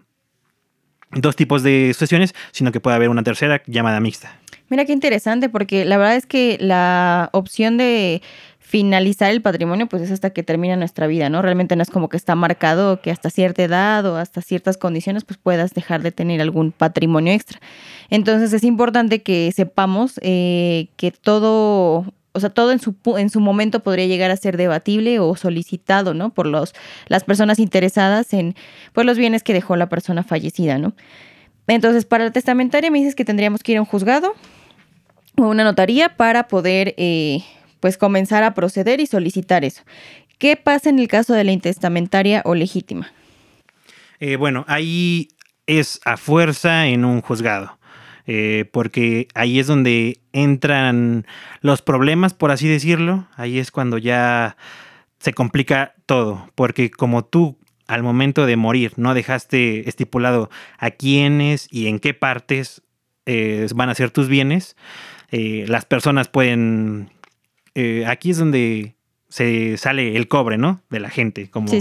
dos 1.11 1.37
tipos 1.37 1.63
de 1.63 1.91
sucesiones, 1.93 2.35
sino 2.51 2.73
que 2.73 2.81
puede 2.81 2.97
haber 2.97 3.07
una 3.07 3.23
tercera 3.23 3.61
llamada 3.67 4.01
mixta. 4.01 4.37
Mira 4.69 4.83
qué 4.83 4.91
interesante, 4.91 5.47
porque 5.47 5.85
la 5.85 5.97
verdad 5.97 6.17
es 6.17 6.25
que 6.25 6.57
la 6.59 7.29
opción 7.31 7.77
de 7.77 8.21
finalizar 8.59 9.31
el 9.31 9.41
patrimonio, 9.41 9.87
pues 9.87 10.01
es 10.01 10.11
hasta 10.11 10.31
que 10.31 10.43
termina 10.43 10.75
nuestra 10.75 11.07
vida, 11.07 11.29
¿no? 11.29 11.41
Realmente 11.41 11.77
no 11.77 11.83
es 11.83 11.89
como 11.89 12.09
que 12.09 12.17
está 12.17 12.35
marcado 12.35 12.99
que 12.99 13.11
hasta 13.11 13.29
cierta 13.29 13.63
edad 13.63 14.05
o 14.05 14.17
hasta 14.17 14.41
ciertas 14.41 14.75
condiciones, 14.75 15.23
pues 15.23 15.39
puedas 15.41 15.73
dejar 15.73 16.01
de 16.01 16.11
tener 16.11 16.41
algún 16.41 16.73
patrimonio 16.73 17.31
extra. 17.31 17.61
Entonces 18.09 18.51
es 18.51 18.65
importante 18.65 19.23
que 19.23 19.53
sepamos 19.55 20.19
eh, 20.21 20.89
que 20.97 21.11
todo 21.11 22.13
o 22.37 22.39
sea, 22.39 22.51
todo 22.51 22.71
en 22.71 22.79
su, 22.79 22.95
en 23.17 23.29
su 23.29 23.39
momento 23.39 23.81
podría 23.81 24.05
llegar 24.05 24.31
a 24.31 24.37
ser 24.37 24.55
debatible 24.55 25.19
o 25.19 25.35
solicitado, 25.35 26.13
¿no? 26.13 26.33
Por 26.33 26.45
los, 26.45 26.73
las 27.07 27.23
personas 27.23 27.59
interesadas 27.59 28.31
en 28.33 28.55
pues, 28.93 29.05
los 29.05 29.17
bienes 29.17 29.43
que 29.43 29.53
dejó 29.53 29.75
la 29.75 29.89
persona 29.89 30.23
fallecida, 30.23 30.77
¿no? 30.77 30.93
Entonces, 31.67 32.05
para 32.05 32.25
la 32.25 32.31
testamentaria 32.31 32.91
me 32.91 32.99
dices 32.99 33.15
que 33.15 33.25
tendríamos 33.25 33.63
que 33.63 33.73
ir 33.73 33.79
a 33.79 33.81
un 33.81 33.87
juzgado 33.87 34.35
o 35.35 35.47
una 35.47 35.63
notaría 35.63 36.15
para 36.15 36.47
poder, 36.47 36.93
eh, 36.97 37.43
pues, 37.79 37.97
comenzar 37.97 38.43
a 38.43 38.53
proceder 38.53 39.01
y 39.01 39.07
solicitar 39.07 39.65
eso. 39.65 39.83
¿Qué 40.37 40.55
pasa 40.55 40.89
en 40.89 40.99
el 40.99 41.07
caso 41.07 41.33
de 41.33 41.43
la 41.43 41.51
intestamentaria 41.51 42.43
o 42.45 42.53
legítima? 42.53 43.11
Eh, 44.19 44.35
bueno, 44.35 44.63
ahí 44.67 45.29
es 45.65 45.99
a 46.05 46.17
fuerza 46.17 46.87
en 46.87 47.03
un 47.03 47.21
juzgado, 47.21 47.77
eh, 48.27 48.65
porque 48.71 49.29
ahí 49.33 49.57
es 49.57 49.67
donde 49.67 50.19
entran 50.33 51.25
los 51.61 51.81
problemas, 51.81 52.33
por 52.33 52.51
así 52.51 52.67
decirlo. 52.67 53.27
Ahí 53.35 53.57
es 53.57 53.71
cuando 53.71 53.97
ya 53.97 54.57
se 55.19 55.33
complica 55.33 55.95
todo, 56.05 56.49
porque 56.53 56.91
como 56.91 57.23
tú 57.23 57.57
al 57.87 58.03
momento 58.03 58.45
de 58.45 58.57
morir 58.57 58.91
no 58.97 59.13
dejaste 59.13 59.87
estipulado 59.87 60.49
a 60.77 60.91
quiénes 60.91 61.69
y 61.71 61.87
en 61.87 61.99
qué 61.99 62.13
partes 62.13 62.81
eh, 63.25 63.65
van 63.73 63.89
a 63.89 63.95
ser 63.95 64.11
tus 64.11 64.27
bienes, 64.27 64.75
eh, 65.31 65.65
las 65.67 65.85
personas 65.85 66.27
pueden... 66.27 67.09
Aquí 68.07 68.31
es 68.31 68.39
donde 68.39 68.95
se 69.29 69.77
sale 69.77 70.15
el 70.15 70.27
cobre, 70.27 70.57
¿no? 70.57 70.81
De 70.89 70.99
la 70.99 71.11
gente, 71.11 71.49
como, 71.49 71.71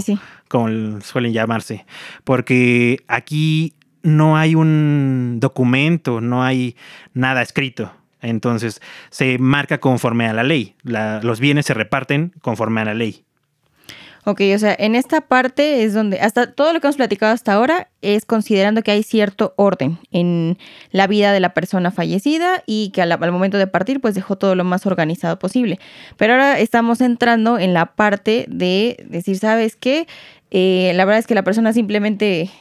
como 0.47 1.01
suelen 1.01 1.33
llamarse. 1.33 1.87
Porque 2.23 2.99
aquí 3.07 3.73
no 4.07 4.37
hay 4.37 4.55
un 4.55 5.37
documento, 5.41 6.21
no 6.21 6.41
hay 6.41 6.77
nada 7.13 7.41
escrito. 7.41 7.91
Entonces 8.21 8.81
se 9.09 9.37
marca 9.37 9.79
conforme 9.79 10.27
a 10.27 10.33
la 10.33 10.43
ley. 10.43 10.75
los 10.83 11.39
bienes 11.39 11.65
se 11.65 11.73
reparten 11.73 12.33
conforme 12.41 12.81
a 12.81 12.85
la 12.85 12.93
ley. 12.93 13.23
Ok, 14.23 14.41
o 14.53 14.59
sea, 14.59 14.75
en 14.77 14.95
esta 14.95 15.21
parte 15.21 15.83
es 15.83 15.93
donde, 15.93 16.19
hasta 16.19 16.51
todo 16.51 16.73
lo 16.73 16.81
que 16.81 16.87
hemos 16.87 16.97
platicado 16.97 17.33
hasta 17.33 17.53
ahora 17.53 17.89
es 18.01 18.25
considerando 18.25 18.81
que 18.81 18.91
hay 18.91 19.03
cierto 19.03 19.53
orden 19.55 19.99
en 20.11 20.57
la 20.91 21.07
vida 21.07 21.31
de 21.31 21.39
la 21.39 21.53
persona 21.53 21.91
fallecida 21.91 22.63
y 22.65 22.89
que 22.89 23.01
al, 23.01 23.31
momento 23.31 23.57
de 23.57 23.67
partir 23.67 24.01
pues 24.01 24.15
dejó 24.15 24.37
todo 24.37 24.55
lo 24.55 24.65
más 24.65 24.85
organizado 24.85 25.39
posible. 25.39 25.79
Pero 26.17 26.33
ahora 26.33 26.59
estamos 26.59 26.99
entrando 26.99 27.57
en 27.57 27.73
la 27.73 27.87
parte 27.87 28.45
de 28.49 29.05
decir, 29.09 29.37
¿sabes 29.37 29.77
qué? 29.77 30.07
Eh, 30.51 30.91
la 30.95 31.05
verdad 31.05 31.19
es 31.19 31.27
que 31.27 31.35
la 31.35 31.43
persona 31.43 31.71
simplemente 31.71 32.51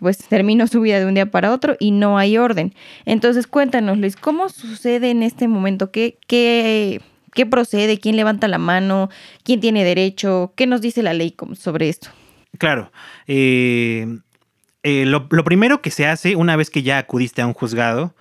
pues 0.00 0.18
terminó 0.18 0.66
su 0.66 0.80
vida 0.80 0.98
de 0.98 1.06
un 1.06 1.14
día 1.14 1.26
para 1.26 1.52
otro 1.52 1.76
y 1.78 1.90
no 1.90 2.18
hay 2.18 2.38
orden. 2.38 2.74
Entonces 3.04 3.46
cuéntanos, 3.46 3.98
Luis, 3.98 4.16
¿cómo 4.16 4.48
sucede 4.48 5.10
en 5.10 5.22
este 5.22 5.48
momento? 5.48 5.90
¿Qué, 5.90 6.18
qué 6.26 7.00
¿Qué 7.34 7.46
procede? 7.46 7.98
¿Quién 7.98 8.16
levanta 8.16 8.48
la 8.48 8.58
mano? 8.58 9.10
¿Quién 9.42 9.60
tiene 9.60 9.84
derecho? 9.84 10.52
¿Qué 10.56 10.66
nos 10.66 10.80
dice 10.80 11.02
la 11.02 11.12
ley 11.12 11.34
sobre 11.58 11.88
esto? 11.88 12.10
Claro. 12.58 12.92
Eh, 13.26 14.20
eh, 14.84 15.04
lo, 15.04 15.28
primero 15.28 15.82
que 15.82 15.90
se 15.90 16.06
hace 16.06 16.36
una 16.36 16.54
vez 16.56 16.70
que 16.70 16.82
ya 16.82 16.98
acudiste 16.98 17.42
a 17.42 17.46
un 17.46 17.52
juzgado, 17.52 18.14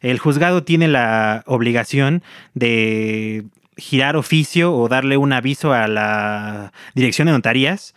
el 0.00 0.18
juzgado 0.18 0.62
tiene 0.62 0.86
la 0.86 1.42
obligación 1.46 2.22
de 2.54 3.44
girar 3.76 4.16
oficio 4.16 4.72
o 4.72 4.88
darle 4.88 5.16
un 5.16 5.32
aviso 5.32 5.72
a 5.72 5.88
la 5.88 6.72
dirección 6.94 7.26
de 7.26 7.32
notarías 7.32 7.94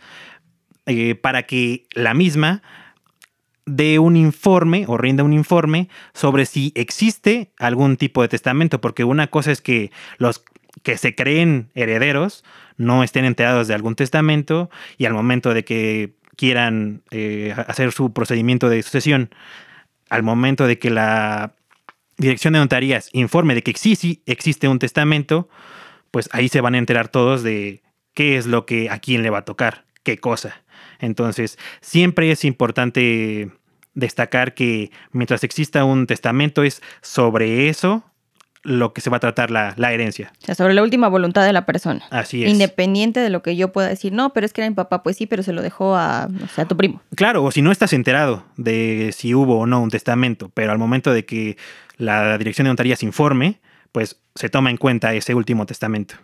eh, 0.85 1.15
para 1.15 1.43
que 1.43 1.85
la 1.93 2.13
misma 2.13 2.63
dé 3.65 3.99
un 3.99 4.15
informe 4.15 4.85
o 4.87 4.97
rinda 4.97 5.23
un 5.23 5.33
informe 5.33 5.89
sobre 6.13 6.45
si 6.45 6.71
existe 6.75 7.51
algún 7.57 7.97
tipo 7.97 8.21
de 8.21 8.27
testamento, 8.27 8.81
porque 8.81 9.03
una 9.03 9.27
cosa 9.27 9.51
es 9.51 9.61
que 9.61 9.91
los 10.17 10.43
que 10.81 10.97
se 10.97 11.15
creen 11.15 11.69
herederos 11.75 12.43
no 12.77 13.03
estén 13.03 13.25
enterados 13.25 13.67
de 13.67 13.75
algún 13.75 13.95
testamento 13.95 14.69
y 14.97 15.05
al 15.05 15.13
momento 15.13 15.53
de 15.53 15.63
que 15.63 16.15
quieran 16.35 17.03
eh, 17.11 17.53
hacer 17.67 17.91
su 17.91 18.11
procedimiento 18.11 18.69
de 18.69 18.81
sucesión, 18.81 19.29
al 20.09 20.23
momento 20.23 20.67
de 20.67 20.79
que 20.79 20.89
la 20.89 21.53
dirección 22.17 22.53
de 22.53 22.59
notarías 22.59 23.09
informe 23.13 23.55
de 23.55 23.63
que 23.63 23.71
existe 23.71 24.67
un 24.67 24.79
testamento, 24.79 25.49
pues 26.11 26.29
ahí 26.31 26.49
se 26.49 26.61
van 26.61 26.75
a 26.75 26.79
enterar 26.79 27.07
todos 27.07 27.43
de 27.43 27.81
qué 28.13 28.37
es 28.37 28.45
lo 28.45 28.65
que 28.65 28.89
a 28.89 28.99
quién 28.99 29.23
le 29.23 29.29
va 29.29 29.39
a 29.39 29.45
tocar, 29.45 29.85
qué 30.03 30.17
cosa. 30.17 30.63
Entonces, 30.99 31.57
siempre 31.81 32.31
es 32.31 32.45
importante 32.45 33.51
destacar 33.93 34.53
que 34.53 34.91
mientras 35.11 35.43
exista 35.43 35.85
un 35.85 36.07
testamento 36.07 36.63
es 36.63 36.81
sobre 37.01 37.69
eso 37.69 38.03
lo 38.63 38.93
que 38.93 39.01
se 39.01 39.09
va 39.09 39.17
a 39.17 39.19
tratar 39.19 39.51
la, 39.51 39.73
herencia. 39.91 40.31
O 40.41 40.45
sea, 40.45 40.55
sobre 40.55 40.73
la 40.73 40.81
última 40.81 41.09
voluntad 41.09 41.45
de 41.45 41.51
la 41.51 41.65
persona. 41.65 42.01
Así 42.09 42.45
es. 42.45 42.49
Independiente 42.49 43.19
de 43.19 43.29
lo 43.29 43.43
que 43.43 43.57
yo 43.57 43.73
pueda 43.73 43.89
decir, 43.89 44.13
no, 44.13 44.31
pero 44.31 44.45
es 44.45 44.53
que 44.53 44.61
era 44.61 44.69
mi 44.69 44.75
papá, 44.75 45.03
pues 45.03 45.17
sí, 45.17 45.27
pero 45.27 45.43
se 45.43 45.51
lo 45.51 45.61
dejó 45.61 45.95
a, 45.95 46.29
a 46.55 46.65
tu 46.65 46.77
primo. 46.77 47.01
Claro, 47.15 47.43
o 47.43 47.51
si 47.51 47.61
no 47.61 47.71
estás 47.71 47.91
enterado 47.91 48.45
de 48.55 49.13
si 49.15 49.35
hubo 49.35 49.59
o 49.59 49.65
no 49.65 49.81
un 49.81 49.89
testamento, 49.89 50.49
pero 50.53 50.71
al 50.71 50.77
momento 50.77 51.11
de 51.13 51.25
que 51.25 51.57
la 51.97 52.37
dirección 52.37 52.65
de 52.65 52.69
notarías 52.69 53.03
informe, 53.03 53.59
pues 53.91 54.17
se 54.35 54.49
toma 54.49 54.69
en 54.69 54.77
cuenta 54.77 55.13
ese 55.13 55.35
último 55.35 55.65
testamento. 55.65 56.15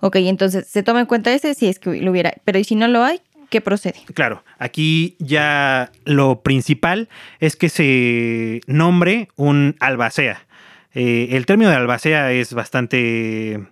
Ok, 0.00 0.16
entonces 0.16 0.66
se 0.66 0.82
toma 0.82 1.00
en 1.00 1.06
cuenta 1.06 1.32
ese 1.32 1.54
si 1.54 1.68
es 1.68 1.78
que 1.78 2.00
lo 2.00 2.10
hubiera, 2.10 2.34
pero 2.44 2.58
¿y 2.58 2.64
si 2.64 2.74
no 2.74 2.88
lo 2.88 3.04
hay? 3.04 3.20
¿Qué 3.50 3.60
procede? 3.60 4.00
Claro, 4.14 4.44
aquí 4.58 5.16
ya 5.18 5.92
lo 6.04 6.42
principal 6.42 7.08
es 7.38 7.56
que 7.56 7.68
se 7.68 8.60
nombre 8.66 9.28
un 9.36 9.76
albacea. 9.80 10.46
Eh, 10.94 11.28
el 11.32 11.46
término 11.46 11.70
de 11.70 11.76
albacea 11.76 12.32
es 12.32 12.54
bastante... 12.54 13.66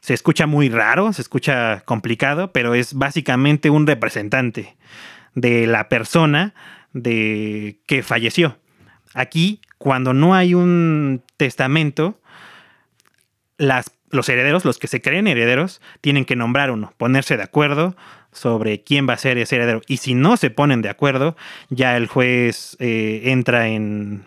Se 0.00 0.14
escucha 0.14 0.46
muy 0.46 0.68
raro, 0.68 1.12
se 1.12 1.22
escucha 1.22 1.80
complicado, 1.84 2.52
pero 2.52 2.74
es 2.74 2.94
básicamente 2.94 3.70
un 3.70 3.86
representante 3.86 4.76
de 5.34 5.66
la 5.66 5.88
persona 5.88 6.54
de 6.92 7.80
que 7.86 8.04
falleció. 8.04 8.58
Aquí, 9.14 9.60
cuando 9.78 10.14
no 10.14 10.34
hay 10.34 10.54
un 10.54 11.24
testamento, 11.36 12.20
los 13.58 14.28
herederos, 14.28 14.64
los 14.64 14.78
que 14.78 14.86
se 14.86 15.02
creen 15.02 15.26
herederos, 15.26 15.80
tienen 16.00 16.24
que 16.24 16.36
nombrar 16.36 16.70
uno, 16.70 16.92
ponerse 16.96 17.36
de 17.36 17.42
acuerdo 17.42 17.96
sobre 18.36 18.82
quién 18.82 19.08
va 19.08 19.14
a 19.14 19.18
ser 19.18 19.38
ese 19.38 19.56
heredero. 19.56 19.82
Y 19.86 19.96
si 19.98 20.14
no 20.14 20.36
se 20.36 20.50
ponen 20.50 20.82
de 20.82 20.88
acuerdo, 20.88 21.36
ya 21.70 21.96
el 21.96 22.06
juez 22.06 22.76
eh, 22.78 23.22
entra 23.24 23.68
en, 23.68 24.24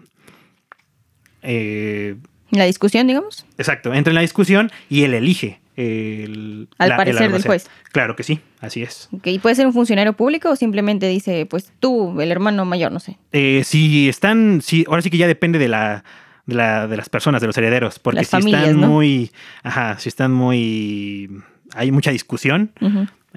eh, 1.42 2.16
la 2.52 2.66
discusión, 2.66 3.08
digamos. 3.08 3.46
Exacto, 3.58 3.94
entra 3.94 4.12
en 4.12 4.16
la 4.16 4.22
discusión 4.22 4.72
y 4.90 5.04
él 5.04 5.14
elige. 5.14 5.60
Al 5.78 6.68
parecer 6.98 7.32
del 7.32 7.44
juez. 7.44 7.70
Claro 7.94 8.16
que 8.18 8.24
sí, 8.24 8.42
así 8.60 8.84
es. 8.84 9.08
¿Y 9.24 9.40
puede 9.40 9.56
ser 9.56 9.66
un 9.66 9.72
funcionario 9.72 10.12
público 10.12 10.50
o 10.50 10.56
simplemente 10.58 11.08
dice, 11.08 11.46
pues 11.46 11.72
tú, 11.80 12.20
el 12.20 12.32
hermano 12.32 12.66
mayor, 12.66 12.92
no 12.92 13.00
sé? 13.00 13.18
Eh, 13.32 13.62
si 13.64 14.10
están, 14.10 14.62
si, 14.62 14.84
ahora 14.90 15.02
sí 15.02 15.10
que 15.10 15.18
ya 15.18 15.28
depende 15.28 15.58
de 15.58 15.70
la, 15.70 16.04
de, 16.46 16.56
la, 16.56 16.88
de 16.88 16.98
las 16.98 17.08
personas, 17.08 17.40
de 17.40 17.48
los 17.48 17.58
herederos, 17.58 17.98
porque 17.98 18.18
Las 18.18 18.28
si 18.28 18.32
familias, 18.32 18.64
están 18.64 18.82
¿no? 18.82 18.88
muy, 18.88 19.32
ajá, 19.64 19.98
si 20.00 20.10
están 20.10 20.34
muy, 20.34 21.30
hay 21.74 21.92
mucha 21.92 22.12
discusión. 22.12 22.72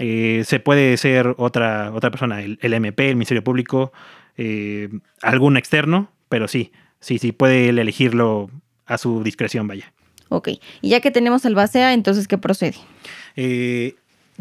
Eh, 0.05 0.43
se 0.45 0.59
puede 0.59 0.97
ser 0.97 1.35
otra, 1.39 1.93
otra 1.93 2.11
persona, 2.11 2.43
el, 2.43 2.59
el 2.61 2.75
MP, 2.75 3.09
el 3.09 3.15
Ministerio 3.15 3.45
Público, 3.45 3.93
eh, 4.37 4.89
algún 5.23 5.57
externo, 5.57 6.11
pero 6.29 6.49
sí, 6.49 6.73
sí, 6.99 7.19
sí, 7.19 7.31
puede 7.31 7.69
él 7.69 7.79
elegirlo 7.79 8.51
a 8.87 8.99
su 8.99 9.23
discreción, 9.23 9.69
vaya. 9.69 9.93
Ok. 10.29 10.49
Y 10.81 10.89
ya 10.89 11.01
que 11.01 11.11
tenemos 11.11 11.45
albacea, 11.47 11.93
entonces, 11.93 12.27
¿qué 12.27 12.39
procede? 12.39 12.75
Eh, 13.37 13.95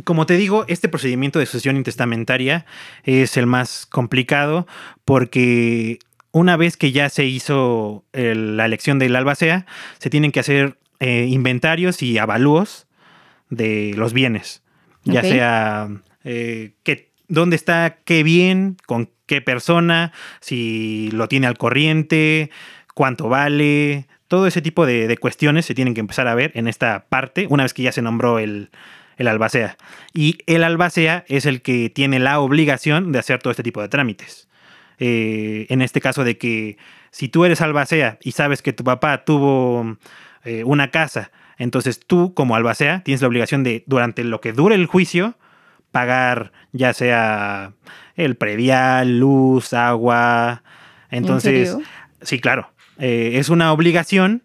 como 0.04 0.26
te 0.26 0.38
digo, 0.38 0.66
este 0.68 0.88
procedimiento 0.90 1.38
de 1.38 1.46
sucesión 1.46 1.76
intestamentaria 1.76 2.66
es 3.04 3.36
el 3.38 3.46
más 3.46 3.86
complicado 3.86 4.66
porque 5.06 6.00
una 6.32 6.56
vez 6.58 6.78
que 6.78 6.92
ya 6.94 7.10
se 7.10 7.26
hizo 7.26 8.06
el- 8.14 8.56
la 8.58 8.66
elección 8.66 9.00
del 9.00 9.16
albacea, 9.16 9.66
se 10.00 10.10
tienen 10.10 10.32
que 10.32 10.40
hacer 10.40 10.78
eh, 11.02 11.26
inventarios 11.30 12.02
y 12.02 12.18
avalúos 12.18 12.88
de 13.50 13.94
los 13.98 14.14
bienes, 14.14 14.64
ya 15.04 15.22
sea 15.22 15.90
eh, 16.24 16.74
dónde 17.28 17.56
está 17.56 17.98
qué 18.06 18.24
bien, 18.24 18.78
con 18.86 19.10
qué 19.26 19.42
persona, 19.42 20.12
si 20.40 21.10
lo 21.12 21.28
tiene 21.28 21.48
al 21.48 21.58
corriente, 21.58 22.50
cuánto 22.94 23.30
vale, 23.30 24.08
todo 24.28 24.48
ese 24.48 24.62
tipo 24.62 24.86
de, 24.86 25.08
de 25.08 25.18
cuestiones 25.18 25.66
se 25.66 25.76
tienen 25.76 25.94
que 25.94 26.02
empezar 26.02 26.28
a 26.28 26.36
ver 26.36 26.52
en 26.56 26.68
esta 26.68 27.06
parte, 27.10 27.48
una 27.50 27.64
vez 27.64 27.74
que 27.74 27.84
ya 27.84 27.92
se 27.92 28.02
nombró 28.02 28.40
el, 28.40 28.70
el 29.18 29.28
albacea. 29.28 29.78
Y 30.14 30.40
el 30.48 30.64
albacea 30.64 31.24
es 31.28 31.46
el 31.46 31.62
que 31.62 31.90
tiene 31.90 32.20
la 32.20 32.40
obligación 32.40 33.12
de 33.12 33.20
hacer 33.20 33.40
todo 33.40 33.52
este 33.52 33.64
tipo 33.64 33.82
de 33.82 33.90
trámites. 33.90 34.50
Eh, 35.00 35.66
en 35.70 35.82
este 35.82 36.02
caso 36.02 36.24
de 36.24 36.38
que 36.38 36.78
si 37.10 37.28
tú 37.28 37.46
eres 37.46 37.62
albacea 37.62 38.20
y 38.22 38.34
sabes 38.34 38.62
que 38.62 38.74
tu 38.74 38.84
papá 38.84 39.24
tuvo 39.24 39.98
eh, 40.44 40.64
una 40.64 40.92
casa, 40.92 41.32
entonces 41.62 42.00
tú 42.00 42.34
como 42.34 42.56
albacea 42.56 43.04
tienes 43.04 43.22
la 43.22 43.28
obligación 43.28 43.64
de, 43.64 43.84
durante 43.86 44.24
lo 44.24 44.42
que 44.42 44.52
dure 44.52 44.74
el 44.74 44.88
juicio, 44.88 45.36
pagar 45.92 46.52
ya 46.72 46.92
sea 46.92 47.74
el 48.16 48.36
predial, 48.36 49.20
luz, 49.20 49.74
agua. 49.74 50.64
Entonces, 51.12 51.70
serio? 51.70 51.86
sí, 52.24 52.40
claro, 52.40 52.72
eh, 52.98 53.34
es 53.36 53.50
una 53.50 53.74
obligación, 53.74 54.42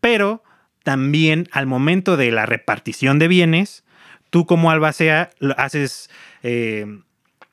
pero 0.00 0.42
también 0.82 1.48
al 1.52 1.66
momento 1.66 2.16
de 2.16 2.30
la 2.30 2.46
repartición 2.46 3.18
de 3.18 3.28
bienes, 3.28 3.84
tú 4.30 4.46
como 4.46 4.70
albacea 4.70 5.30
lo 5.40 5.58
haces... 5.58 6.08
eh, 6.42 6.86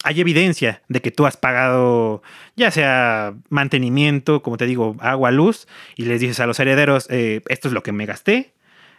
hay 0.03 0.19
evidencia 0.19 0.81
de 0.87 0.99
que 0.99 1.11
tú 1.11 1.27
has 1.27 1.37
pagado 1.37 2.23
ya 2.55 2.71
sea 2.71 3.35
mantenimiento, 3.49 4.41
como 4.41 4.57
te 4.57 4.65
digo, 4.65 4.95
agua, 4.99 5.29
luz, 5.29 5.67
y 5.95 6.05
les 6.05 6.19
dices 6.19 6.39
a 6.39 6.47
los 6.47 6.59
herederos, 6.59 7.07
eh, 7.11 7.41
esto 7.49 7.67
es 7.67 7.73
lo 7.75 7.83
que 7.83 7.91
me 7.91 8.07
gasté, 8.07 8.53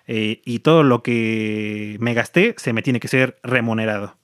eh, 0.06 0.42
y 0.44 0.60
todo 0.60 0.82
lo 0.82 1.02
que 1.02 1.96
me 2.00 2.14
gasté 2.14 2.54
se 2.58 2.72
me 2.72 2.82
tiene 2.82 3.00
que 3.00 3.08
ser 3.08 3.38
remunerado. 3.42 4.16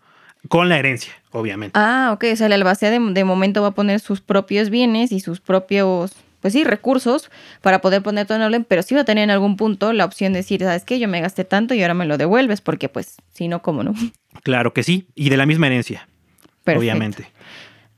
Con 0.49 0.69
la 0.69 0.79
herencia, 0.79 1.13
obviamente. 1.33 1.79
Ah, 1.79 2.11
ok. 2.15 2.25
O 2.33 2.37
sea, 2.37 2.47
el 2.47 2.53
albacea 2.53 2.91
de, 2.91 3.01
de 3.01 3.25
momento 3.25 3.61
va 3.61 3.69
a 3.69 3.73
poner 3.73 4.01
sus 4.01 4.21
propios 4.21 4.71
bienes 4.71 5.11
y 5.11 5.21
sus 5.21 5.41
propios, 5.41 6.13
pues 6.41 6.53
sí, 6.53 6.63
recursos 6.65 7.31
para 7.61 7.81
poder 7.81 8.03
poner 8.03 8.27
todo 8.27 8.39
en 8.39 8.45
orden, 8.45 8.65
pero 8.65 8.83
sí 8.83 8.95
va 8.95 9.01
a 9.01 9.05
tener 9.05 9.25
en 9.25 9.31
algún 9.31 9.57
punto 9.57 9.93
la 9.93 10.05
opción 10.05 10.33
de 10.33 10.39
decir, 10.39 10.61
¿sabes 10.61 10.85
qué? 10.85 10.99
Yo 11.01 11.09
me 11.09 11.21
gasté 11.21 11.45
tanto 11.45 11.75
y 11.75 11.83
ahora 11.83 11.95
me 11.95 12.07
lo 12.07 12.19
devuelves, 12.19 12.61
porque 12.61 12.89
pues, 12.89 13.17
si 13.35 13.49
no, 13.49 13.63
¿cómo 13.63 13.83
no? 13.83 13.95
Claro 14.45 14.73
que 14.73 14.85
sí, 14.85 15.09
y 15.17 15.31
de 15.31 15.37
la 15.37 15.47
misma 15.47 15.67
herencia, 15.67 16.09
Perfecto. 16.63 16.79
obviamente. 16.81 17.29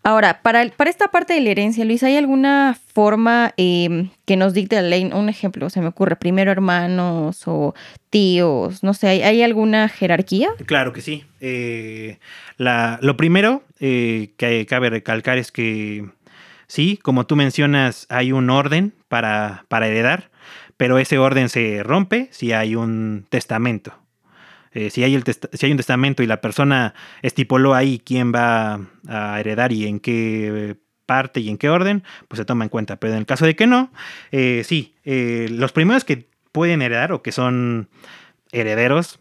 Ahora, 0.02 0.40
para, 0.42 0.62
el- 0.62 0.70
para 0.72 0.88
esta 0.88 1.08
parte 1.08 1.34
de 1.34 1.42
la 1.42 1.50
herencia, 1.50 1.84
Luis, 1.84 2.02
¿hay 2.02 2.16
alguna 2.16 2.74
forma 2.94 3.52
eh, 3.58 4.08
que 4.24 4.36
nos 4.36 4.54
dicte 4.54 4.76
la 4.76 4.82
ley? 4.88 5.04
Un 5.12 5.28
ejemplo, 5.28 5.68
se 5.68 5.82
me 5.82 5.88
ocurre, 5.88 6.16
primero 6.16 6.50
hermanos 6.50 7.42
o 7.46 7.74
tíos, 8.08 8.82
no 8.82 8.94
sé, 8.94 9.08
¿hay, 9.08 9.42
alguna 9.42 9.88
jerarquía? 9.90 10.48
Claro 10.64 10.94
que 10.94 11.02
sí. 11.02 11.24
Eh, 11.40 12.18
la- 12.56 12.98
lo 13.02 13.16
primero 13.18 13.62
eh, 13.78 14.30
que 14.38 14.64
cabe 14.66 14.88
recalcar 14.88 15.36
es 15.36 15.52
que 15.52 16.06
sí, 16.66 16.96
como 17.02 17.26
tú 17.26 17.36
mencionas, 17.36 18.06
hay 18.08 18.32
un 18.32 18.48
orden 18.48 18.94
para, 19.08 19.66
para 19.68 19.86
heredar, 19.86 20.30
pero 20.78 20.98
ese 20.98 21.18
orden 21.18 21.50
se 21.50 21.82
rompe 21.82 22.28
si 22.30 22.52
hay 22.52 22.74
un 22.74 23.26
testamento. 23.28 23.92
Eh, 24.72 24.90
si, 24.90 25.02
hay 25.02 25.14
el 25.14 25.24
si 25.24 25.66
hay 25.66 25.72
un 25.72 25.76
testamento 25.78 26.22
y 26.22 26.26
la 26.26 26.40
persona 26.40 26.94
estipuló 27.22 27.74
ahí 27.74 27.98
quién 28.04 28.32
va 28.32 28.80
a 29.08 29.40
heredar 29.40 29.72
y 29.72 29.86
en 29.86 29.98
qué 30.00 30.76
parte 31.06 31.40
y 31.40 31.48
en 31.48 31.58
qué 31.58 31.68
orden, 31.68 32.04
pues 32.28 32.38
se 32.38 32.44
toma 32.44 32.64
en 32.64 32.68
cuenta. 32.68 32.96
Pero 32.96 33.14
en 33.14 33.18
el 33.18 33.26
caso 33.26 33.44
de 33.46 33.56
que 33.56 33.66
no, 33.66 33.90
eh, 34.30 34.62
sí, 34.64 34.94
eh, 35.04 35.48
los 35.50 35.72
primeros 35.72 36.04
que 36.04 36.28
pueden 36.52 36.82
heredar 36.82 37.12
o 37.12 37.20
que 37.22 37.32
son 37.32 37.88
herederos 38.52 39.18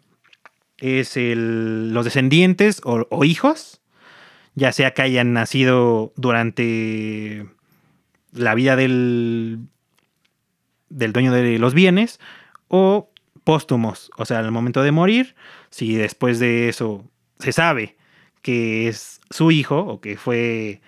es 0.77 1.17
el- 1.17 1.93
los 1.93 2.05
descendientes 2.05 2.81
o, 2.83 3.07
o 3.09 3.23
hijos, 3.25 3.81
ya 4.55 4.71
sea 4.71 4.93
que 4.93 5.01
hayan 5.01 5.33
nacido 5.33 6.13
durante 6.15 7.47
la 8.31 8.53
vida 8.53 8.75
del, 8.75 9.59
del 10.89 11.13
dueño 11.13 11.31
de 11.33 11.57
los 11.59 11.73
bienes 11.73 12.19
o 12.67 13.09
póstumos, 13.49 14.11
o 14.15 14.25
sea, 14.25 14.37
al 14.37 14.51
momento 14.51 14.83
de 14.83 14.91
morir, 14.91 15.33
si 15.71 15.95
después 15.95 16.37
de 16.37 16.69
eso 16.69 17.03
se 17.39 17.51
sabe 17.51 17.95
que 18.43 18.87
es 18.87 19.21
su 19.31 19.49
hijo 19.49 19.79
o 19.79 20.01
que 20.01 20.17
fue 20.17 20.81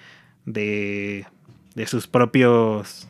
de, 0.45 1.25
de 1.73 1.87
sus 1.87 2.05
propios 2.05 3.07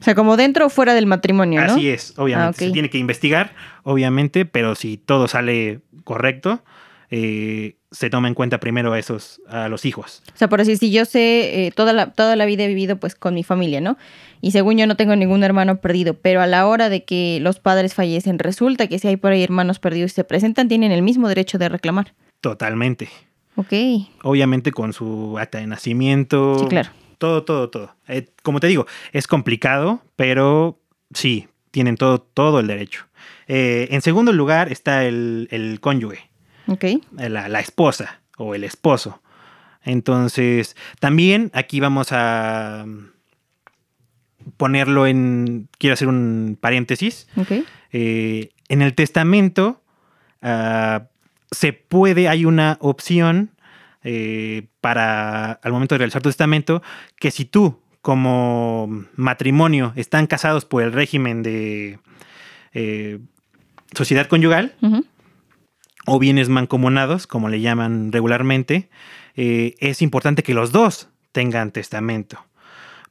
O 0.00 0.04
sea, 0.04 0.14
como 0.14 0.36
dentro 0.36 0.66
o 0.66 0.70
fuera 0.70 0.94
del 0.94 1.06
matrimonio, 1.06 1.66
¿no? 1.66 1.72
Así 1.72 1.88
es, 1.88 2.16
obviamente. 2.16 2.64
Ah. 2.64 2.68
Se 2.68 2.72
tiene 2.72 2.88
que 2.88 2.98
investigar, 2.98 3.56
obviamente, 3.82 4.44
pero 4.44 4.76
si 4.76 4.98
todo 4.98 5.26
sale 5.26 5.80
correcto, 6.04 6.62
eh, 7.10 7.78
se 7.90 8.08
toma 8.08 8.28
en 8.28 8.34
cuenta 8.34 8.60
primero 8.60 8.92
a 8.92 9.00
esos, 9.00 9.40
a 9.48 9.68
los 9.68 9.84
hijos. 9.84 10.22
O 10.32 10.38
sea, 10.38 10.48
por 10.48 10.60
decir, 10.60 10.76
si 10.78 10.92
yo 10.92 11.04
sé, 11.06 11.66
eh, 11.66 11.72
toda, 11.72 11.92
la, 11.92 12.12
toda 12.12 12.36
la 12.36 12.44
vida 12.44 12.62
he 12.62 12.68
vivido 12.68 12.98
pues 12.98 13.16
con 13.16 13.34
mi 13.34 13.42
familia, 13.42 13.80
¿no? 13.80 13.96
Y 14.40 14.50
según 14.52 14.76
yo 14.78 14.86
no 14.86 14.96
tengo 14.96 15.16
ningún 15.16 15.42
hermano 15.44 15.80
perdido, 15.80 16.14
pero 16.14 16.40
a 16.42 16.46
la 16.46 16.66
hora 16.66 16.88
de 16.88 17.04
que 17.04 17.38
los 17.40 17.58
padres 17.58 17.94
fallecen, 17.94 18.38
resulta 18.38 18.86
que 18.86 18.98
si 18.98 19.08
hay 19.08 19.16
por 19.16 19.32
ahí 19.32 19.42
hermanos 19.42 19.78
perdidos 19.78 20.12
y 20.12 20.14
se 20.16 20.24
presentan, 20.24 20.68
tienen 20.68 20.92
el 20.92 21.02
mismo 21.02 21.28
derecho 21.28 21.58
de 21.58 21.68
reclamar. 21.68 22.14
Totalmente. 22.40 23.08
Ok, 23.56 23.68
sí, 23.70 24.10
Obviamente 24.22 24.70
con 24.72 24.92
su 24.92 25.38
acta 25.38 25.58
de 25.58 25.66
nacimiento. 25.66 26.66
claro. 26.68 26.90
Todo, 27.18 27.44
todo, 27.44 27.70
todo. 27.70 27.94
Eh, 28.08 28.28
como 28.42 28.60
te 28.60 28.66
digo, 28.66 28.86
es 29.12 29.26
complicado, 29.26 30.02
pero 30.16 30.78
sí, 31.14 31.48
tienen 31.70 31.96
todo, 31.96 32.18
todo 32.20 32.60
el 32.60 32.66
derecho. 32.66 33.06
Eh, 33.48 33.88
en 33.90 34.02
segundo 34.02 34.32
lugar 34.32 34.70
está 34.70 35.04
el, 35.06 35.48
el 35.50 35.80
cónyuge. 35.80 36.28
Ok, 36.68 36.84
la, 37.12 37.48
la 37.48 37.60
esposa 37.60 38.20
o 38.36 38.54
el 38.54 38.64
esposo. 38.64 39.22
Entonces, 39.82 40.76
también 41.00 41.50
aquí 41.54 41.80
vamos 41.80 42.08
a 42.10 42.84
ponerlo 44.56 45.06
en, 45.06 45.68
quiero 45.78 45.94
hacer 45.94 46.08
un 46.08 46.56
paréntesis. 46.60 47.28
Eh, 47.92 48.50
en 48.68 48.82
el 48.82 48.94
testamento 48.94 49.82
ah, 50.42 51.04
se 51.50 51.72
puede, 51.72 52.28
hay 52.28 52.44
una 52.44 52.78
opción 52.80 53.50
eh, 54.02 54.66
para, 54.80 55.52
al 55.52 55.72
momento 55.72 55.94
de 55.94 55.98
realizar 55.98 56.22
tu 56.22 56.28
testamento, 56.28 56.82
que 57.18 57.30
si 57.30 57.44
tú 57.44 57.80
como 58.02 59.04
matrimonio 59.16 59.92
están 59.96 60.26
casados 60.26 60.64
por 60.64 60.82
el 60.82 60.92
régimen 60.92 61.42
de 61.42 61.98
eh, 62.72 63.18
sociedad 63.96 64.28
conyugal, 64.28 64.74
o 66.08 66.20
bienes 66.20 66.48
mancomunados, 66.48 67.26
como 67.26 67.48
le 67.48 67.60
llaman 67.60 68.12
regularmente, 68.12 68.90
es 69.34 70.02
importante 70.02 70.44
que 70.44 70.54
los 70.54 70.70
dos 70.70 71.08
tengan 71.32 71.72
testamento. 71.72 72.38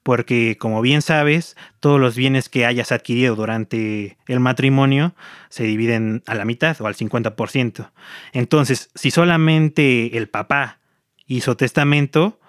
Porque, 0.05 0.55
como 0.59 0.83
bien 0.83 1.01
sabes, 1.01 1.57
todos 1.79 1.99
los 1.99 2.15
bienes 2.15 2.47
que 2.47 2.67
hayas 2.67 2.91
adquirido 2.91 3.35
durante 3.35 4.17
el 4.27 4.39
matrimonio 4.39 5.15
se 5.49 5.63
dividen 5.63 6.21
a 6.27 6.35
la 6.35 6.45
mitad 6.45 6.79
o 6.79 6.85
al 6.85 6.93
50%. 6.93 7.91
Entonces, 8.31 8.91
si 8.93 9.09
solamente 9.09 10.15
el 10.15 10.29
papá 10.29 10.77
hizo 11.25 11.57
testamento, 11.57 12.39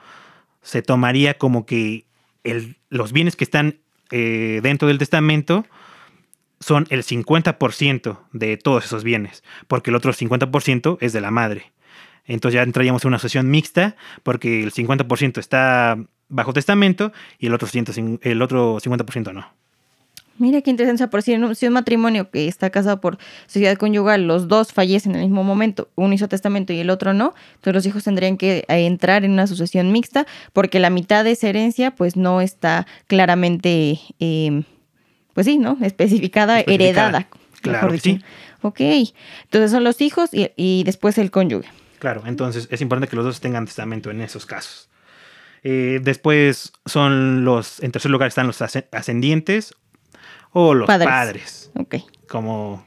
se 0.61 0.83
tomaría 0.83 1.39
como 1.39 1.65
que 1.65 2.05
el- 2.45 2.77
los 2.91 3.13
bienes 3.15 3.37
que 3.37 3.45
están 3.45 3.81
eh, 4.11 4.61
dentro 4.63 4.87
del 4.87 4.99
testamento 4.99 5.65
son 6.61 6.87
el 6.91 7.05
50% 7.05 8.21
de 8.33 8.59
todos 8.59 8.85
esos 8.85 9.03
bienes, 9.03 9.43
porque 9.67 9.89
el 9.91 9.97
otro 9.97 10.13
50% 10.13 10.99
es 11.01 11.15
de 11.15 11.23
la 11.23 11.31
madre. 11.31 11.73
Entonces 12.27 12.57
ya 12.57 12.63
entraríamos 12.65 13.03
en 13.05 13.09
una 13.09 13.17
asociación 13.17 13.51
mixta, 13.51 13.97
porque 14.23 14.63
el 14.63 14.73
50% 14.73 15.41
está 15.41 15.97
bajo 16.29 16.53
testamento 16.53 17.13
y 17.39 17.47
el 17.47 17.55
otro, 17.55 17.69
100 17.69 18.21
el 18.23 18.43
otro 18.43 18.79
50% 18.79 19.33
no. 19.33 19.47
Mira 20.39 20.61
qué 20.61 20.71
interesante. 20.71 20.97
O 20.97 21.07
sea, 21.07 21.11
por 21.11 21.23
si 21.23 21.35
un, 21.35 21.55
si 21.55 21.67
un 21.67 21.73
matrimonio 21.73 22.31
que 22.31 22.47
está 22.47 22.69
casado 22.71 23.01
por 23.01 23.19
sociedad 23.47 23.77
conyugal, 23.77 24.27
los 24.27 24.49
dos 24.49 24.73
fallecen 24.73 25.13
en 25.13 25.21
el 25.23 25.27
mismo 25.29 25.45
momento, 25.45 25.89
uno 25.95 26.13
hizo 26.13 26.29
testamento 26.29 26.73
y 26.73 26.79
el 26.79 26.91
otro 26.91 27.15
no, 27.15 27.35
entonces 27.55 27.75
los 27.75 27.87
hijos 27.87 28.05
tendrían 28.05 28.37
que 28.37 28.65
eh, 28.69 28.87
entrar 28.87 29.25
en 29.25 29.31
una 29.31 29.47
sucesión 29.47 29.93
mixta 29.93 30.27
porque 30.53 30.79
la 30.79 30.91
mitad 30.91 31.25
de 31.25 31.33
esa 31.33 31.49
herencia 31.49 31.95
pues 31.95 32.17
no 32.17 32.41
está 32.41 32.87
claramente 33.07 33.99
eh, 34.21 34.63
pues 35.33 35.47
sí, 35.47 35.59
¿no? 35.59 35.79
Especificada, 35.83 36.61
heredada. 36.61 37.29
Claro 37.63 37.89
que 37.89 37.95
dicho. 37.95 38.25
Ok, 38.63 38.81
entonces 38.81 39.71
son 39.71 39.85
los 39.85 40.01
hijos 40.01 40.31
y, 40.33 40.51
y 40.57 40.83
después 40.85 41.19
el 41.19 41.31
cónyuge. 41.31 41.69
Claro, 41.99 42.23
entonces 42.27 42.69
es 42.71 42.81
importante 42.81 43.09
que 43.09 43.17
los 43.17 43.25
dos 43.25 43.41
tengan 43.41 43.65
testamento 43.65 44.11
en 44.11 44.21
esos 44.21 44.45
casos. 44.45 44.89
Eh, 45.63 46.01
después 46.03 46.73
son 46.85 47.45
los, 47.45 47.83
en 47.83 47.93
tercer 47.93 48.11
lugar 48.11 48.29
están 48.29 48.47
los 48.47 48.61
asce- 48.61 48.87
ascendientes 48.93 49.75
o 50.53 50.75
los 50.75 50.87
Padres. 50.87 51.09
padres, 51.09 51.71
Ok. 51.77 51.97
como 52.29 52.87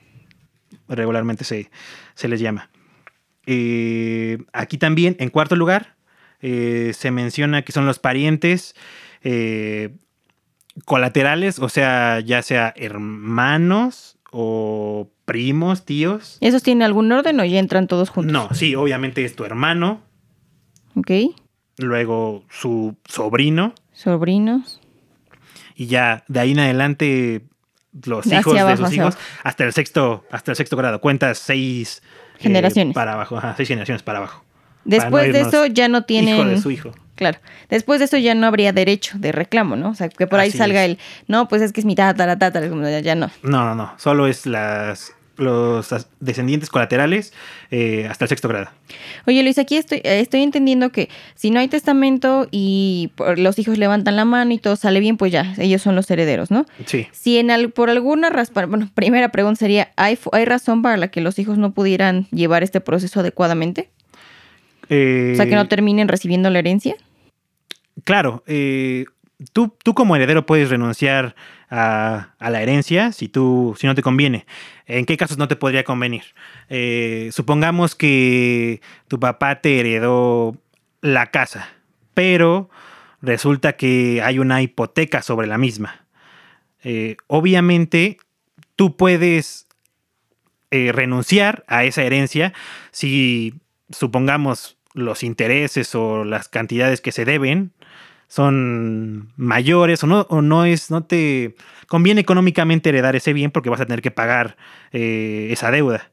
regularmente 0.88 1.44
se, 1.44 1.70
se 2.16 2.28
les 2.28 2.40
llama. 2.40 2.70
Eh, 3.46 4.38
aquí 4.54 4.78
también, 4.78 5.16
en 5.20 5.30
cuarto 5.30 5.56
lugar, 5.56 5.96
eh, 6.42 6.92
se 6.96 7.12
menciona 7.12 7.64
que 7.64 7.72
son 7.72 7.86
los 7.86 8.00
parientes 8.00 8.76
colaterales, 10.86 11.60
o 11.60 11.70
sea, 11.70 12.20
ya 12.22 12.42
sea 12.42 12.74
hermanos 12.78 14.18
o 14.32 15.10
primos, 15.26 15.86
tíos. 15.86 16.38
¿Esos 16.42 16.64
tienen 16.64 16.84
algún 16.84 17.12
orden 17.12 17.40
o 17.40 17.46
ya 17.46 17.60
entran 17.60 17.88
todos 17.88 18.10
juntos? 18.10 18.32
No, 18.32 18.54
sí, 18.54 18.76
obviamente 18.76 19.26
es 19.26 19.36
tu 19.36 19.44
hermano, 19.46 20.02
Ok. 20.96 21.12
Luego 21.80 22.44
su 22.50 22.96
sobrino, 23.06 23.74
Sobrinos. 23.94 24.80
y 25.76 25.88
ya 25.88 26.24
de 26.28 26.40
ahí 26.40 26.52
en 26.52 26.60
adelante 26.60 27.42
los 28.06 28.26
Hacia 28.26 28.40
hijos 28.40 28.54
de 28.54 28.78
sus 28.78 28.94
hijos 28.94 29.18
hasta 29.44 29.64
el 29.64 29.74
sexto 29.74 30.24
hasta 30.32 30.52
el 30.52 30.56
sexto 30.58 30.78
grado 30.78 31.02
cuentas 31.02 31.40
seis 31.40 32.02
eh, 32.38 32.44
Generaciones. 32.44 32.94
para 32.94 33.14
abajo 33.14 33.38
ajá, 33.38 33.56
seis 33.58 33.68
generaciones 33.68 34.04
para 34.04 34.20
abajo 34.20 34.44
Después 34.86 35.28
no 35.28 35.34
de 35.34 35.42
eso 35.42 35.66
ya 35.66 35.88
no 35.90 36.04
tienen... 36.06 36.36
hijo 36.36 36.46
de 36.46 36.58
su 36.62 36.72
hijo 36.72 36.92
Claro. 37.16 37.38
Después 37.68 38.00
de 38.00 38.06
eso 38.06 38.16
ya 38.16 38.34
no 38.34 38.48
habría 38.48 38.72
derecho 38.72 39.18
de 39.20 39.34
reclamo, 39.34 39.76
¿no? 39.76 39.90
O 39.90 39.94
sea, 39.94 40.08
que 40.08 40.26
por 40.26 40.40
ahí 40.40 40.48
Así 40.48 40.58
salga 40.58 40.86
es. 40.86 40.92
el, 40.92 41.00
no, 41.28 41.50
pues 41.50 41.62
es 41.62 41.74
que 41.74 41.82
es 41.82 41.86
mi 41.86 41.94
como 41.94 42.84
ya, 42.84 43.02
ya 43.02 43.14
no. 43.16 43.30
no 43.44 43.66
no 43.66 43.76
no 43.76 43.94
solo 43.98 44.26
es 44.26 44.46
las 44.46 45.14
los 45.40 45.90
descendientes 46.20 46.70
colaterales 46.70 47.34
eh, 47.72 48.08
hasta 48.10 48.26
el 48.26 48.30
sexto 48.30 48.48
grado 48.48 48.70
Oye, 49.28 49.42
Luis, 49.44 49.58
aquí 49.58 49.78
estoy, 49.78 50.00
eh, 50.00 50.20
estoy 50.20 50.42
entendiendo 50.42 50.92
que 50.92 51.10
si 51.36 51.50
no 51.52 51.60
hay 51.60 51.68
testamento 51.68 52.48
y 52.52 53.12
los 53.38 53.58
hijos 53.60 53.78
levantan 53.78 54.16
la 54.16 54.26
mano 54.26 54.54
y 54.54 54.58
todo 54.58 54.76
sale 54.76 55.00
bien, 55.00 55.18
pues 55.18 55.32
ya, 55.32 55.54
ellos 55.58 55.82
son 55.82 55.96
los 55.96 56.10
herederos, 56.12 56.52
¿no? 56.52 56.66
sí 56.86 57.08
Si 57.12 57.38
en 57.38 57.52
al- 57.52 57.70
por 57.72 57.90
alguna 57.90 58.30
razón, 58.30 58.70
bueno, 58.70 58.90
primera 58.94 59.30
pregunta 59.30 59.60
sería, 59.60 59.92
¿hay, 59.96 60.18
¿hay 60.32 60.46
razón 60.46 60.82
para 60.82 60.98
la 60.98 61.10
que 61.10 61.22
los 61.22 61.40
hijos 61.40 61.58
no 61.58 61.72
pudieran 61.74 62.28
llevar 62.32 62.64
este 62.64 62.82
proceso 62.82 63.20
adecuadamente? 63.20 63.90
Eh, 64.90 65.32
O 65.34 65.36
sea, 65.36 65.46
que 65.48 65.56
no 65.56 65.68
terminen 65.68 66.08
recibiendo 66.08 66.50
la 66.50 66.60
herencia. 66.60 66.96
Claro, 68.04 68.44
eh, 68.48 69.06
tú, 69.54 69.76
tú 69.84 69.94
como 69.94 70.16
heredero 70.16 70.46
puedes 70.46 70.70
renunciar 70.70 71.36
a, 71.70 72.36
la 72.40 72.62
herencia 72.62 73.12
si, 73.12 73.28
tú, 73.28 73.76
si 73.78 73.88
no 73.88 73.96
te 73.96 74.02
conviene. 74.02 74.46
¿En 74.86 75.06
qué 75.06 75.18
casos 75.18 75.38
no 75.38 75.48
te 75.48 75.56
podría 75.56 75.84
convenir? 75.84 76.24
Eh, 76.70 77.30
supongamos 77.32 77.96
que 77.96 78.82
tu 79.08 79.20
papá 79.20 79.62
te 79.62 79.80
heredó 79.80 80.58
la 81.02 81.28
casa, 81.28 81.70
pero 82.14 82.70
resulta 83.22 83.74
que 83.74 84.22
hay 84.24 84.40
una 84.40 84.62
hipoteca 84.62 85.22
sobre 85.22 85.48
la 85.48 85.58
misma. 85.58 86.06
Eh, 86.84 87.18
obviamente, 87.28 88.18
tú 88.76 88.96
puedes 88.98 89.68
eh, 90.72 90.92
renunciar 90.92 91.64
a 91.68 91.84
esa 91.84 92.04
herencia 92.04 92.54
si, 92.92 93.56
supongamos, 93.90 94.78
los 94.96 95.24
intereses 95.24 95.94
o 95.94 96.26
las 96.26 96.50
cantidades 96.50 97.00
que 97.00 97.12
se 97.12 97.24
deben 97.24 97.74
son 98.30 99.34
mayores 99.36 100.04
o 100.04 100.08
no, 100.08 100.22
o 100.30 100.42
no 100.42 100.64
es, 100.64 100.92
no 100.92 101.04
te 101.04 101.56
conviene 101.88 102.22
económicamente 102.22 102.90
heredar 102.90 103.16
ese 103.16 103.34
bien 103.34 103.52
porque 103.52 103.70
vas 103.70 103.82
a 103.82 103.86
tener 103.86 104.02
que 104.02 104.12
pagar 104.12 104.56
eh, 104.94 105.50
esa 105.52 105.72
deuda. 105.72 106.12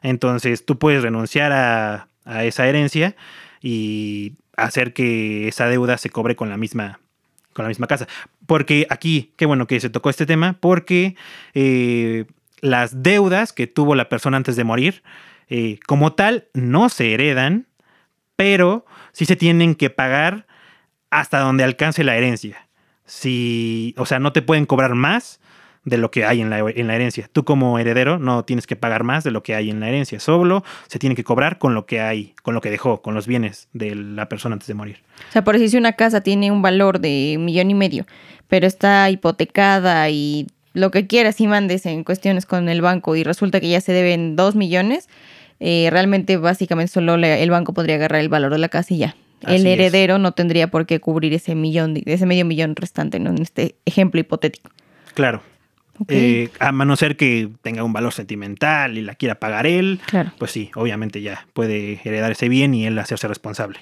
Entonces 0.00 0.64
tú 0.64 0.78
puedes 0.78 1.02
renunciar 1.02 1.52
a, 1.52 2.08
a 2.24 2.44
esa 2.44 2.66
herencia 2.66 3.16
y 3.60 4.34
hacer 4.56 4.94
que 4.94 5.48
esa 5.48 5.66
deuda 5.66 5.98
se 5.98 6.08
cobre 6.08 6.36
con 6.36 6.48
la 6.48 6.56
misma 6.56 7.00
con 7.52 7.64
la 7.64 7.68
misma 7.68 7.88
casa. 7.88 8.06
Porque 8.46 8.86
aquí, 8.90 9.32
qué 9.36 9.46
bueno 9.46 9.66
que 9.66 9.80
se 9.80 9.90
tocó 9.90 10.10
este 10.10 10.26
tema, 10.26 10.56
porque 10.60 11.16
eh, 11.54 12.26
las 12.60 13.02
deudas 13.02 13.52
que 13.52 13.66
tuvo 13.66 13.94
la 13.94 14.08
persona 14.08 14.36
antes 14.36 14.54
de 14.56 14.64
morir, 14.64 15.02
eh, 15.48 15.78
como 15.86 16.12
tal, 16.12 16.46
no 16.52 16.88
se 16.90 17.14
heredan, 17.14 17.66
pero 18.36 18.84
sí 19.12 19.24
se 19.24 19.36
tienen 19.36 19.74
que 19.74 19.90
pagar 19.90 20.45
hasta 21.16 21.38
donde 21.40 21.64
alcance 21.64 22.04
la 22.04 22.14
herencia. 22.14 22.68
Si, 23.06 23.94
o 23.96 24.04
sea, 24.04 24.18
no 24.18 24.32
te 24.32 24.42
pueden 24.42 24.66
cobrar 24.66 24.94
más 24.94 25.40
de 25.84 25.96
lo 25.96 26.10
que 26.10 26.26
hay 26.26 26.42
en 26.42 26.50
la, 26.50 26.58
en 26.58 26.86
la 26.88 26.94
herencia. 26.94 27.30
Tú 27.32 27.44
como 27.44 27.78
heredero 27.78 28.18
no 28.18 28.44
tienes 28.44 28.66
que 28.66 28.76
pagar 28.76 29.02
más 29.02 29.24
de 29.24 29.30
lo 29.30 29.42
que 29.42 29.54
hay 29.54 29.70
en 29.70 29.80
la 29.80 29.88
herencia. 29.88 30.20
Solo 30.20 30.62
se 30.88 30.98
tiene 30.98 31.14
que 31.14 31.24
cobrar 31.24 31.58
con 31.58 31.74
lo 31.74 31.86
que 31.86 32.02
hay, 32.02 32.34
con 32.42 32.52
lo 32.52 32.60
que 32.60 32.70
dejó, 32.70 33.00
con 33.00 33.14
los 33.14 33.26
bienes 33.26 33.68
de 33.72 33.94
la 33.94 34.28
persona 34.28 34.54
antes 34.54 34.68
de 34.68 34.74
morir. 34.74 34.98
O 35.30 35.32
sea, 35.32 35.42
por 35.42 35.54
decir 35.54 35.70
si 35.70 35.78
una 35.78 35.92
casa 35.92 36.20
tiene 36.20 36.50
un 36.50 36.60
valor 36.60 37.00
de 37.00 37.36
millón 37.38 37.70
y 37.70 37.74
medio, 37.74 38.04
pero 38.48 38.66
está 38.66 39.08
hipotecada 39.08 40.10
y 40.10 40.48
lo 40.74 40.90
que 40.90 41.06
quieras 41.06 41.40
y 41.40 41.46
mandes 41.46 41.86
en 41.86 42.04
cuestiones 42.04 42.44
con 42.44 42.68
el 42.68 42.82
banco 42.82 43.16
y 43.16 43.24
resulta 43.24 43.60
que 43.60 43.70
ya 43.70 43.80
se 43.80 43.92
deben 43.92 44.36
dos 44.36 44.54
millones, 44.54 45.08
eh, 45.60 45.88
realmente 45.90 46.36
básicamente 46.36 46.92
solo 46.92 47.14
el 47.14 47.50
banco 47.50 47.72
podría 47.72 47.94
agarrar 47.94 48.20
el 48.20 48.28
valor 48.28 48.52
de 48.52 48.58
la 48.58 48.68
casa 48.68 48.92
y 48.92 48.98
ya. 48.98 49.16
Así 49.44 49.56
el 49.56 49.66
es. 49.66 49.72
heredero 49.74 50.18
no 50.18 50.32
tendría 50.32 50.68
por 50.68 50.86
qué 50.86 50.98
cubrir 51.00 51.32
ese 51.34 51.54
millón, 51.54 51.94
ese 52.06 52.26
medio 52.26 52.44
millón 52.44 52.74
restante, 52.76 53.18
¿no? 53.18 53.30
En 53.30 53.42
este 53.42 53.76
ejemplo 53.84 54.20
hipotético. 54.20 54.70
Claro. 55.14 55.42
Eh, 56.08 56.50
a 56.58 56.72
no 56.72 56.94
ser 56.96 57.16
que 57.16 57.48
tenga 57.62 57.82
un 57.82 57.92
valor 57.94 58.12
sentimental 58.12 58.98
y 58.98 59.02
la 59.02 59.14
quiera 59.14 59.36
pagar 59.36 59.66
él, 59.66 59.98
Claro. 60.06 60.30
pues 60.38 60.50
sí, 60.50 60.70
obviamente 60.74 61.22
ya 61.22 61.46
puede 61.54 62.00
heredar 62.04 62.32
ese 62.32 62.50
bien 62.50 62.74
y 62.74 62.84
él 62.86 62.98
hacerse 62.98 63.26
responsable. 63.28 63.78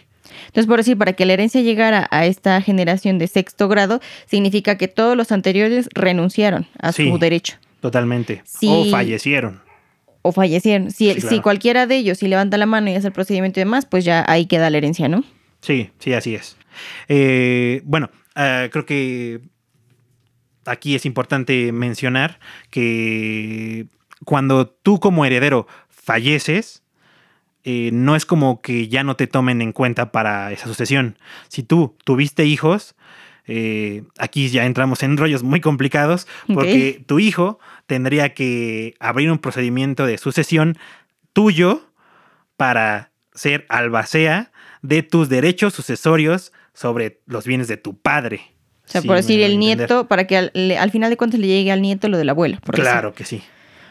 Entonces, 0.46 0.66
por 0.66 0.78
decir, 0.78 0.96
para 0.96 1.12
que 1.14 1.26
la 1.26 1.32
herencia 1.32 1.60
llegara 1.60 2.06
a 2.12 2.24
esta 2.26 2.60
generación 2.60 3.18
de 3.18 3.26
sexto 3.26 3.68
grado, 3.68 4.00
significa 4.26 4.78
que 4.78 4.86
todos 4.88 5.16
los 5.16 5.32
anteriores 5.32 5.88
renunciaron 5.92 6.66
a 6.80 6.92
Sí. 6.92 7.08
su 7.10 7.18
derecho. 7.18 7.56
Totalmente. 7.80 8.42
Sí. 8.44 8.68
O 8.70 8.84
fallecieron. 8.90 9.60
o 10.22 10.32
fallecieron. 10.32 10.90
Si, 10.90 11.12
Sí, 11.14 11.20
si 11.20 11.40
cualquiera 11.40 11.86
de 11.86 11.96
ellos, 11.96 12.16
si 12.18 12.28
levanta 12.28 12.56
la 12.56 12.64
mano 12.64 12.88
y 12.90 12.94
hace 12.94 13.08
el 13.08 13.12
procedimiento 13.12 13.60
y 13.60 13.62
demás, 13.64 13.84
pues 13.84 14.04
ya 14.06 14.24
ahí 14.26 14.46
queda 14.46 14.70
la 14.70 14.78
herencia, 14.78 15.06
¿no? 15.08 15.22
Sí, 15.64 15.90
sí, 15.98 16.12
así 16.12 16.34
es. 16.34 16.58
Eh, 17.08 17.80
bueno, 17.84 18.10
ah, 18.34 18.68
creo 18.70 18.84
que 18.84 19.40
aquí 20.66 20.94
es 20.94 21.06
importante 21.06 21.72
mencionar 21.72 22.38
que 22.68 23.86
cuando 24.26 24.66
tú 24.66 25.00
como 25.00 25.24
heredero 25.24 25.66
falleces, 25.88 26.82
eh, 27.62 27.88
no 27.94 28.14
es 28.14 28.26
como 28.26 28.60
que 28.60 28.88
ya 28.88 29.04
no 29.04 29.16
te 29.16 29.26
tomen 29.26 29.62
en 29.62 29.72
cuenta 29.72 30.12
para 30.12 30.52
esa 30.52 30.66
sucesión. 30.66 31.16
Si 31.48 31.62
tú 31.62 31.96
tuviste 32.04 32.44
hijos, 32.44 32.94
eh, 33.46 34.02
aquí 34.18 34.50
ya 34.50 34.66
entramos 34.66 35.02
en 35.02 35.16
rollos 35.16 35.42
muy 35.42 35.62
complicados 35.62 36.26
porque 36.52 37.02
tu 37.06 37.20
hijo 37.20 37.58
tendría 37.86 38.34
que 38.34 38.96
abrir 39.00 39.30
un 39.30 39.38
procedimiento 39.38 40.04
de 40.04 40.18
sucesión 40.18 40.76
tuyo 41.32 41.90
para 42.58 43.12
ser 43.32 43.64
albacea 43.70 44.52
de 44.84 45.02
tus 45.02 45.30
derechos 45.30 45.72
sucesorios 45.72 46.52
sobre 46.74 47.20
los 47.24 47.46
bienes 47.46 47.68
de 47.68 47.78
tu 47.78 47.96
padre. 47.96 48.42
O 48.86 48.88
sea, 48.88 49.00
Sí, 49.00 49.06
por 49.06 49.16
decir, 49.16 49.40
el 49.40 49.52
entender. 49.52 49.78
nieto, 49.78 50.08
para 50.08 50.26
que 50.26 50.36
al, 50.36 50.90
final 50.90 51.08
de 51.08 51.16
cuentas 51.16 51.40
le 51.40 51.46
llegue 51.46 51.72
al 51.72 51.80
nieto 51.80 52.06
lo 52.08 52.18
del 52.18 52.28
abuelo. 52.28 52.58
por 52.62 52.76
decir. 52.76 52.90
Claro 52.90 53.14
que 53.14 53.24
sí. 53.24 53.42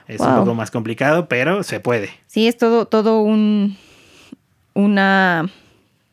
Es 0.08 0.20
un 0.20 0.36
poco 0.36 0.54
más 0.54 0.70
complicado, 0.70 1.28
pero 1.28 1.64
se 1.64 1.80
puede. 1.80 2.12
Sí, 2.28 2.48
es 2.48 2.58
todo, 2.58 2.86
todo 2.86 3.22
un 3.22 3.76
una 4.76 5.50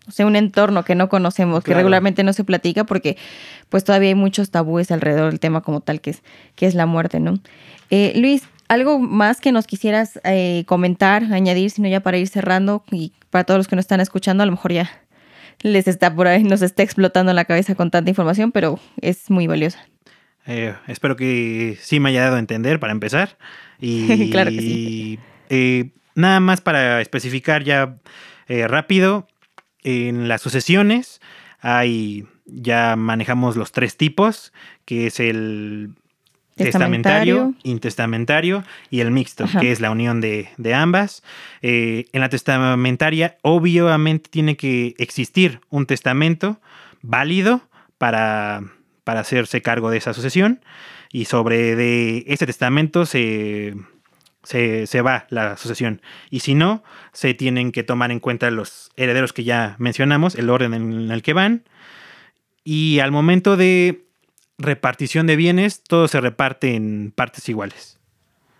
o 0.08 0.12
sea, 0.12 0.26
un 0.26 0.34
entorno 0.34 0.82
que 0.82 0.94
no 0.94 1.08
conocemos, 1.08 1.62
que 1.62 1.74
regularmente 1.74 2.24
no 2.24 2.32
se 2.32 2.42
platica 2.42 2.84
porque 2.84 3.18
pues 3.68 3.84
todavía 3.84 4.08
hay 4.08 4.14
muchos 4.14 4.50
tabúes 4.50 4.90
alrededor 4.90 5.30
del 5.30 5.40
tema 5.40 5.60
como 5.60 5.82
tal 5.82 6.00
que 6.00 6.10
es, 6.10 6.22
que 6.56 6.66
es 6.66 6.74
la 6.74 6.86
muerte, 6.86 7.20
¿no? 7.20 7.38
Eh, 7.90 8.12
Luis, 8.16 8.44
¿algo 8.68 8.98
más 8.98 9.40
que 9.40 9.52
nos 9.52 9.66
quisieras 9.66 10.20
eh, 10.24 10.64
comentar, 10.66 11.24
añadir, 11.32 11.70
sino 11.70 11.86
ya 11.88 12.00
para 12.00 12.16
ir 12.16 12.28
cerrando 12.28 12.82
y 12.90 13.12
para 13.30 13.44
todos 13.44 13.58
los 13.58 13.68
que 13.68 13.76
nos 13.76 13.84
están 13.84 14.00
escuchando, 14.00 14.42
a 14.42 14.46
lo 14.46 14.52
mejor 14.52 14.72
ya 14.72 14.90
les 15.62 15.88
está 15.88 16.14
por 16.14 16.26
ahí, 16.26 16.42
nos 16.42 16.62
está 16.62 16.82
explotando 16.82 17.32
la 17.32 17.44
cabeza 17.44 17.74
con 17.74 17.90
tanta 17.90 18.10
información, 18.10 18.52
pero 18.52 18.78
es 19.00 19.30
muy 19.30 19.46
valiosa. 19.46 19.86
Eh, 20.46 20.74
espero 20.86 21.16
que 21.16 21.78
sí 21.80 22.00
me 22.00 22.08
haya 22.10 22.22
dado 22.24 22.36
a 22.36 22.40
entender 22.40 22.80
para 22.80 22.92
empezar. 22.92 23.36
Y 23.78 24.30
Claro 24.30 24.50
que 24.50 24.60
sí. 24.60 25.18
eh, 25.48 25.90
nada 26.14 26.40
más 26.40 26.60
para 26.60 27.00
especificar 27.00 27.62
ya 27.62 27.96
eh, 28.48 28.66
rápido, 28.66 29.28
en 29.82 30.28
las 30.28 30.42
sucesiones 30.42 31.20
hay, 31.60 32.26
ya 32.46 32.96
manejamos 32.96 33.56
los 33.56 33.72
tres 33.72 33.96
tipos, 33.96 34.52
que 34.84 35.06
es 35.06 35.20
el 35.20 35.94
testamentario, 36.64 37.34
Testamentario. 37.36 37.54
intestamentario 37.72 38.64
y 38.90 39.00
el 39.00 39.10
mixto, 39.10 39.44
Ajá. 39.44 39.60
que 39.60 39.72
es 39.72 39.80
la 39.80 39.90
unión 39.90 40.20
de, 40.20 40.48
de 40.56 40.74
ambas. 40.74 41.22
Eh, 41.62 42.06
en 42.12 42.20
la 42.20 42.28
testamentaria, 42.28 43.36
obviamente 43.42 44.30
tiene 44.30 44.56
que 44.56 44.94
existir 44.98 45.60
un 45.70 45.86
testamento 45.86 46.60
válido 47.02 47.62
para, 47.98 48.62
para 49.04 49.20
hacerse 49.20 49.62
cargo 49.62 49.90
de 49.90 49.98
esa 49.98 50.12
sucesión. 50.14 50.60
y 51.12 51.24
sobre 51.24 51.74
de 51.74 52.24
ese 52.28 52.46
testamento 52.46 53.04
se, 53.04 53.74
se, 54.44 55.02
va 55.02 55.26
la 55.30 55.56
sucesión. 55.56 56.00
Y 56.30 56.40
si 56.40 56.54
no, 56.54 56.82
se 57.12 57.34
tienen 57.34 57.72
que 57.72 57.82
tomar 57.82 58.10
en 58.12 58.20
cuenta 58.20 58.50
los 58.50 58.90
herederos 58.96 59.32
que 59.32 59.42
ya 59.44 59.74
mencionamos, 59.78 60.34
el 60.36 60.48
orden 60.50 60.72
en 60.74 61.10
el 61.10 61.22
que 61.22 61.32
van. 61.32 61.64
Y 62.62 63.00
al 63.00 63.10
momento 63.10 63.56
de 63.56 64.04
repartición 64.60 65.26
de 65.26 65.36
bienes, 65.36 65.82
todo 65.82 66.08
se 66.08 66.20
reparte 66.20 66.74
en 66.74 67.12
partes 67.14 67.48
iguales. 67.48 67.98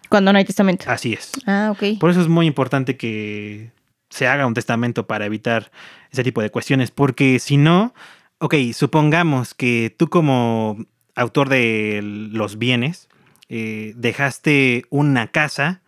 Cuando 0.08 0.32
no 0.32 0.38
hay 0.38 0.44
testamento. 0.44 0.86
Así 0.88 1.12
es. 1.12 1.30
Ah, 1.46 1.68
ok. 1.70 1.98
Por 2.00 2.10
eso 2.10 2.20
es 2.20 2.28
muy 2.28 2.46
importante 2.46 2.96
que 2.96 3.70
se 4.08 4.26
haga 4.26 4.46
un 4.46 4.54
testamento 4.54 5.06
para 5.06 5.24
evitar 5.26 5.70
ese 6.10 6.24
tipo 6.24 6.42
de 6.42 6.50
cuestiones, 6.50 6.90
porque 6.90 7.38
si 7.38 7.56
no, 7.56 7.94
ok, 8.38 8.54
supongamos 8.74 9.54
que 9.54 9.94
tú 9.96 10.08
como 10.08 10.84
autor 11.14 11.48
de 11.48 12.00
los 12.02 12.58
bienes, 12.58 13.08
eh, 13.48 13.92
dejaste 13.96 14.84
una 14.90 15.28
casa, 15.28 15.82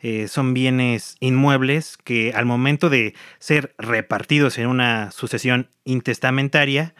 eh, 0.00 0.28
son 0.28 0.54
bienes 0.54 1.16
inmuebles 1.20 1.98
que 1.98 2.32
al 2.34 2.46
momento 2.46 2.88
de 2.88 3.14
ser 3.38 3.74
repartidos 3.78 4.58
en 4.58 4.66
una 4.66 5.10
sucesión 5.10 5.68
intestamentaria, 5.84 6.94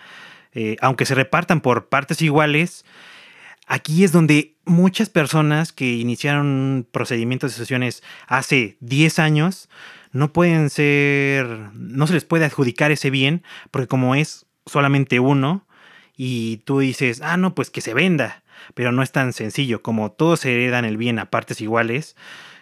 eh, 0.53 0.77
aunque 0.81 1.07
se 1.07 1.15
repartan 1.15 1.61
por 1.61 1.89
partes 1.89 2.23
iguales, 2.23 2.85
aquí 3.67 4.05
es 4.05 4.13
donde 4.13 4.57
muchas 4.65 5.09
personas 5.09 5.73
que 5.73 5.93
iniciaron 5.95 6.87
procedimientos 6.91 7.51
de 7.51 7.55
sucesiones 7.57 8.03
hace 8.27 8.77
10 8.81 9.19
años 9.19 9.69
no 10.13 10.33
pueden 10.33 10.71
ser, 10.71 11.47
no 11.75 12.07
se 12.07 12.15
les 12.15 12.25
puede 12.25 12.45
adjudicar 12.45 12.91
ese 12.91 13.11
bien, 13.11 13.43
porque 13.71 13.87
como 13.87 14.15
es 14.15 14.47
solamente 14.67 15.21
uno, 15.21 15.67
y 16.17 16.59
tú 16.59 16.81
dices, 16.81 17.23
ah, 17.23 17.37
no, 17.37 17.55
pues 17.55 17.71
que 17.71 17.81
se 17.81 17.95
venda, 17.95 18.43
pero 18.75 18.93
no 18.93 19.03
es 19.03 19.13
tan 19.13 19.33
sencillo, 19.33 19.83
como 19.83 20.13
todos 20.13 20.45
heredan 20.45 20.85
el 20.85 20.97
bien 20.97 21.19
a 21.19 21.31
partes 21.31 21.61
iguales, 21.61 22.17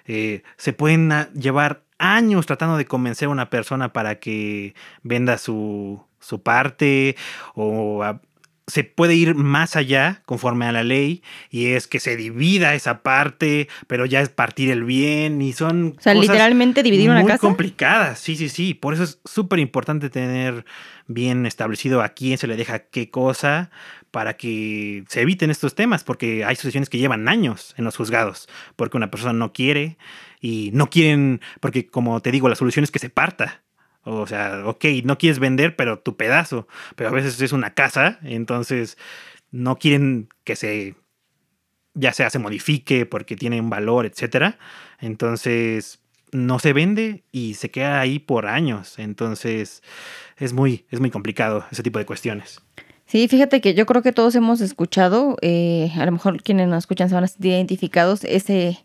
eh, 0.07 0.43
se 0.57 0.73
pueden 0.73 1.11
llevar 1.35 1.83
años 1.99 2.47
tratando 2.47 2.77
de 2.77 2.87
convencer 2.87 3.27
a 3.27 3.33
una 3.33 3.51
persona 3.51 3.93
para 3.93 4.21
que 4.21 4.75
venda 5.03 5.39
su, 5.39 6.05
su 6.21 6.43
parte 6.43 7.17
o 7.55 8.03
se 8.69 8.85
puede 8.85 9.15
ir 9.15 9.35
más 9.35 9.77
allá 9.77 10.23
conforme 10.27 10.67
a 10.67 10.73
la 10.73 10.85
ley 10.85 11.23
y 11.51 11.69
es 11.69 11.89
que 11.89 12.01
se 12.01 12.17
divida 12.17 12.75
esa 12.75 13.03
parte, 13.03 13.69
pero 13.87 14.05
ya 14.05 14.21
es 14.21 14.29
partir 14.29 14.71
el 14.71 14.85
bien 14.85 15.41
y 15.41 15.55
son 15.55 15.97
o 15.99 16.03
sea, 16.03 16.15
literalmente 16.15 16.83
dividir 16.83 17.11
una 17.11 17.25
casa. 17.25 17.39
complicadas. 17.39 18.21
Sí, 18.21 18.37
sí, 18.37 18.49
sí. 18.51 18.75
Por 18.75 18.95
eso 18.95 19.05
es 19.05 19.21
súper 19.25 19.59
importante 19.59 20.11
tener 20.11 20.67
bien 21.07 21.47
establecido 21.47 22.03
a 22.03 22.11
quién 22.11 22.37
se 22.37 22.47
le 22.47 22.57
deja 22.57 22.81
qué 22.81 23.11
cosa 23.11 23.71
para 24.11 24.37
que 24.37 25.05
se 25.09 25.23
eviten 25.23 25.51
estos 25.51 25.75
temas, 25.75 26.05
porque 26.05 26.45
hay 26.45 26.57
sucesiones 26.57 26.91
que 26.91 26.99
llevan 26.99 27.29
años 27.29 27.75
en 27.79 27.85
los 27.85 27.97
juzgados, 27.97 28.49
porque 28.77 28.99
una 28.99 29.11
persona 29.11 29.33
no 29.33 29.53
quiere 29.53 29.97
y 30.41 30.71
no 30.75 30.91
quieren, 30.91 31.41
porque 31.61 31.87
como 31.87 32.21
te 32.21 32.31
digo, 32.31 32.49
la 32.49 32.55
solución 32.55 32.85
es 32.85 32.91
que 32.91 32.99
se 32.99 33.11
parta 33.11 33.63
o 34.09 34.27
sea, 34.27 34.63
ok, 34.67 34.85
no 35.05 35.19
quieres 35.19 35.39
vender, 35.39 35.77
pero 35.77 35.99
tu 35.99 36.17
pedazo. 36.17 36.67
Pero 36.97 37.11
a 37.11 37.13
veces 37.13 37.41
es 37.41 37.53
una 37.53 37.75
casa, 37.75 38.19
entonces 38.23 38.97
no 39.51 39.79
quieren 39.79 40.29
que 40.45 40.57
se, 40.57 40.95
ya 41.95 42.13
sea 42.13 42.31
se 42.31 42.39
modifique 42.39 43.07
porque 43.07 43.37
tiene 43.37 43.61
un 43.61 43.71
valor, 43.71 44.07
etcétera. 44.07 44.59
Entonces 45.01 46.01
no 46.33 46.59
se 46.59 46.73
vende 46.73 47.25
y 47.33 47.55
se 47.55 47.71
queda 47.71 48.01
ahí 48.01 48.19
por 48.19 48.47
años. 48.47 48.99
Entonces 48.99 49.83
es 50.37 50.53
muy, 50.53 50.87
es 50.91 51.01
muy 51.01 51.11
complicado 51.11 51.67
ese 51.71 51.83
tipo 51.83 51.99
de 51.99 52.07
cuestiones. 52.07 52.61
Sí, 53.09 53.27
fíjate 53.27 53.63
que 53.63 53.73
yo 53.73 53.87
creo 53.87 54.03
que 54.03 54.13
todos 54.13 54.35
hemos 54.35 54.61
escuchado, 54.61 55.39
eh, 55.41 55.91
a 55.97 56.05
lo 56.05 56.13
mejor 56.13 56.43
quienes 56.43 56.69
nos 56.69 56.81
escuchan 56.81 57.09
se 57.09 57.15
van 57.15 57.25
a 57.25 57.29
sentir 57.29 57.53
identificados, 57.53 58.23
ese 58.25 58.79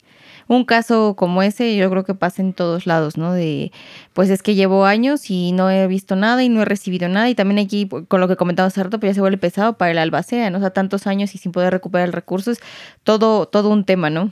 un 0.47 0.63
caso 0.63 1.15
como 1.15 1.43
ese 1.43 1.75
yo 1.75 1.89
creo 1.89 2.05
que 2.05 2.15
pasa 2.15 2.41
en 2.41 2.53
todos 2.53 2.86
lados, 2.86 3.17
¿no? 3.17 3.33
De, 3.33 3.73
pues 4.13 4.29
es 4.29 4.41
que 4.41 4.55
llevo 4.55 4.86
años 4.86 5.29
y 5.29 5.51
no 5.51 5.69
he 5.69 5.88
visto 5.88 6.15
nada 6.15 6.41
y 6.41 6.47
no 6.47 6.62
he 6.62 6.65
recibido 6.65 7.09
nada 7.09 7.29
y 7.29 7.36
también 7.36 7.59
aquí, 7.59 7.89
con 8.07 8.21
lo 8.21 8.29
que 8.29 8.38
comentaba 8.38 8.67
hace 8.67 8.81
rato, 8.81 8.97
pues 8.97 9.12
ya 9.12 9.15
se 9.15 9.21
vuelve 9.21 9.38
pesado 9.38 9.77
para 9.77 9.91
el 9.91 9.97
albacea, 9.97 10.49
¿no? 10.49 10.57
O 10.57 10.62
sea, 10.62 10.71
tantos 10.71 11.05
años 11.05 11.36
y 11.36 11.38
sin 11.38 11.51
poder 11.51 11.73
recuperar 11.73 12.12
recursos, 12.12 12.59
todo, 13.03 13.45
todo 13.45 13.69
un 13.69 13.83
tema, 13.83 14.09
¿no? 14.09 14.31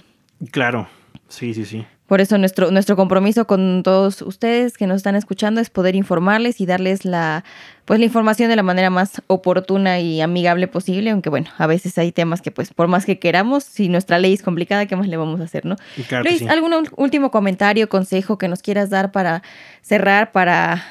Claro, 0.51 0.88
sí, 1.27 1.54
sí, 1.54 1.65
sí. 1.65 1.86
Por 2.12 2.19
eso 2.19 2.38
nuestro, 2.38 2.71
nuestro 2.71 2.97
compromiso 2.97 3.47
con 3.47 3.84
todos 3.84 4.21
ustedes 4.21 4.78
que 4.78 4.86
nos 4.86 4.97
están 4.97 5.15
escuchando 5.15 5.62
es 5.62 5.69
poder 5.69 5.95
informarles 5.95 6.60
y 6.60 6.65
darles 6.65 7.06
la, 7.06 7.45
pues, 7.86 8.02
la 8.02 8.06
información 8.06 8.50
de 8.50 8.58
la 8.58 8.63
manera 8.63 8.89
más 8.89 9.21
oportuna 9.28 10.02
y 10.02 10.19
amigable 10.19 10.67
posible, 10.67 11.12
aunque 11.12 11.30
bueno, 11.30 11.50
a 11.58 11.67
veces 11.67 11.97
hay 11.97 12.12
temas 12.12 12.41
que 12.41 12.52
pues 12.52 12.74
por 12.74 12.89
más 12.89 13.06
que 13.06 13.17
queramos, 13.17 13.63
si 13.63 13.88
nuestra 13.88 14.19
ley 14.19 14.34
es 14.34 14.43
complicada, 14.43 14.88
¿qué 14.88 14.97
más 14.97 15.08
le 15.08 15.15
vamos 15.15 15.39
a 15.39 15.45
hacer, 15.45 15.65
no? 15.65 15.78
Luis, 16.26 16.45
¿algún 16.50 16.74
último 16.97 17.32
comentario, 17.32 17.88
consejo 17.88 18.38
que 18.38 18.50
nos 18.50 18.62
quieras 18.62 18.89
dar 18.89 19.13
para 19.13 19.41
cerrar, 19.82 20.34
para, 20.34 20.84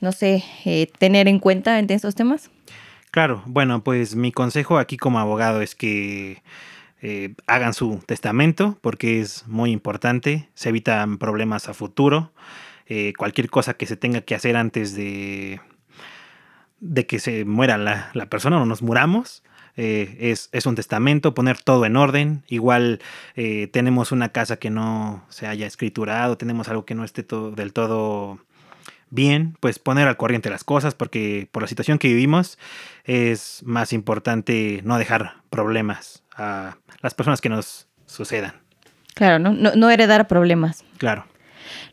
no 0.00 0.10
sé, 0.10 0.42
eh, 0.64 0.88
tener 0.98 1.28
en 1.28 1.38
cuenta 1.38 1.78
en 1.78 1.86
estos 1.88 2.16
temas? 2.16 2.50
Claro, 3.12 3.44
bueno, 3.46 3.84
pues 3.84 4.16
mi 4.16 4.32
consejo 4.32 4.78
aquí 4.78 4.96
como 4.96 5.20
abogado 5.20 5.62
es 5.62 5.76
que 5.76 6.42
eh, 7.00 7.34
hagan 7.46 7.74
su 7.74 8.02
testamento 8.06 8.76
porque 8.80 9.20
es 9.20 9.46
muy 9.46 9.70
importante, 9.70 10.48
se 10.54 10.70
evitan 10.70 11.18
problemas 11.18 11.68
a 11.68 11.74
futuro, 11.74 12.32
eh, 12.86 13.12
cualquier 13.16 13.50
cosa 13.50 13.74
que 13.74 13.86
se 13.86 13.96
tenga 13.96 14.22
que 14.22 14.34
hacer 14.34 14.56
antes 14.56 14.94
de, 14.94 15.60
de 16.80 17.06
que 17.06 17.20
se 17.20 17.44
muera 17.44 17.78
la, 17.78 18.26
persona 18.28 18.60
o 18.60 18.66
nos 18.66 18.82
muramos. 18.82 19.44
Eh, 19.76 20.16
es, 20.32 20.48
es, 20.50 20.66
un 20.66 20.74
testamento, 20.74 21.34
poner 21.34 21.62
todo 21.62 21.86
en 21.86 21.96
orden. 21.96 22.42
Igual 22.48 23.00
tenemos 23.70 24.10
una 24.10 24.30
casa 24.30 24.56
que 24.56 24.70
no 24.70 25.24
se 25.28 25.46
haya 25.46 25.66
escriturado, 25.68 26.36
tenemos 26.36 26.68
algo 26.68 26.84
que 26.84 26.96
no 26.96 27.04
esté 27.04 27.22
todo, 27.22 27.52
del 27.52 27.72
todo 27.72 28.40
bien, 29.10 29.56
pues 29.60 29.78
poner 29.78 30.08
al 30.08 30.16
corriente 30.16 30.50
las 30.50 30.64
cosas, 30.64 30.96
porque 30.96 31.48
por 31.52 31.62
la 31.62 31.68
situación 31.68 31.98
que 31.98 32.08
vivimos 32.08 32.58
es 33.04 33.62
más 33.64 33.92
importante 33.92 34.80
no 34.84 34.98
dejar 34.98 35.36
problemas 35.48 36.24
a 36.38 36.78
las 37.02 37.14
personas 37.14 37.40
que 37.40 37.48
nos 37.48 37.86
sucedan. 38.06 38.54
Claro, 39.14 39.38
no, 39.38 39.52
no, 39.52 39.90
heredar 39.90 40.28
problemas. 40.28 40.84
Claro. 40.96 41.26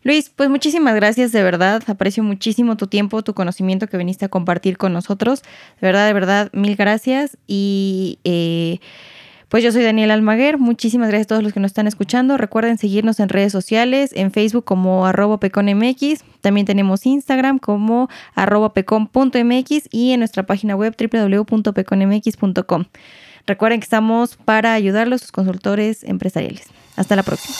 Luis, 0.03 0.29
pues 0.29 0.49
muchísimas 0.49 0.95
gracias, 0.95 1.31
de 1.31 1.41
verdad. 1.41 1.81
Aprecio 1.88 2.23
muchísimo 2.23 2.77
tu 2.77 2.88
tiempo, 2.88 3.23
tu 3.23 3.34
conocimiento 3.34 3.88
que 3.88 3.97
viniste 3.97 4.25
a 4.25 4.29
compartir 4.29 4.77
con 4.77 4.93
nosotros. 4.93 5.41
De 5.81 5.88
verdad, 5.88 6.05
de 6.05 6.13
verdad, 6.13 6.49
mil 6.53 6.75
gracias. 6.75 7.38
Y 7.47 8.19
eh, 8.23 8.79
pues 9.49 9.63
yo 9.63 9.71
soy 9.71 9.84
Daniel 9.84 10.12
Almaguer. 10.12 10.60
Muchísimas 10.60 11.08
gracias 11.10 11.25
a 11.25 11.29
todos 11.29 11.43
los 11.43 11.51
que 11.51 11.60
nos 11.60 11.69
están 11.69 11.88
escuchando. 11.88 12.38
Recuerden 12.38 12.77
seguirnos 12.77 13.19
en 13.19 13.29
redes 13.29 13.51
sociales, 13.51 14.12
en 14.13 14.31
Facebook 14.31 14.63
como 14.63 15.08
arroba 15.08 15.39
peconmx. 15.39 16.23
También 16.41 16.67
tenemos 16.67 17.05
Instagram 17.05 17.58
como 17.58 18.08
arroba 18.36 18.73
pecon.mx 18.73 19.89
y 19.91 20.12
en 20.12 20.19
nuestra 20.19 20.45
página 20.45 20.75
web 20.75 20.95
www.peconmx.com. 20.95 22.86
Recuerden 23.47 23.79
que 23.79 23.84
estamos 23.84 24.38
para 24.38 24.73
ayudarlos, 24.73 25.21
sus 25.21 25.31
consultores 25.31 26.03
empresariales. 26.03 26.67
Hasta 26.95 27.15
la 27.15 27.23
próxima. 27.23 27.55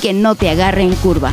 Que 0.00 0.12
no 0.12 0.34
te 0.34 0.48
agarre 0.48 0.82
en 0.82 0.94
curva. 0.96 1.32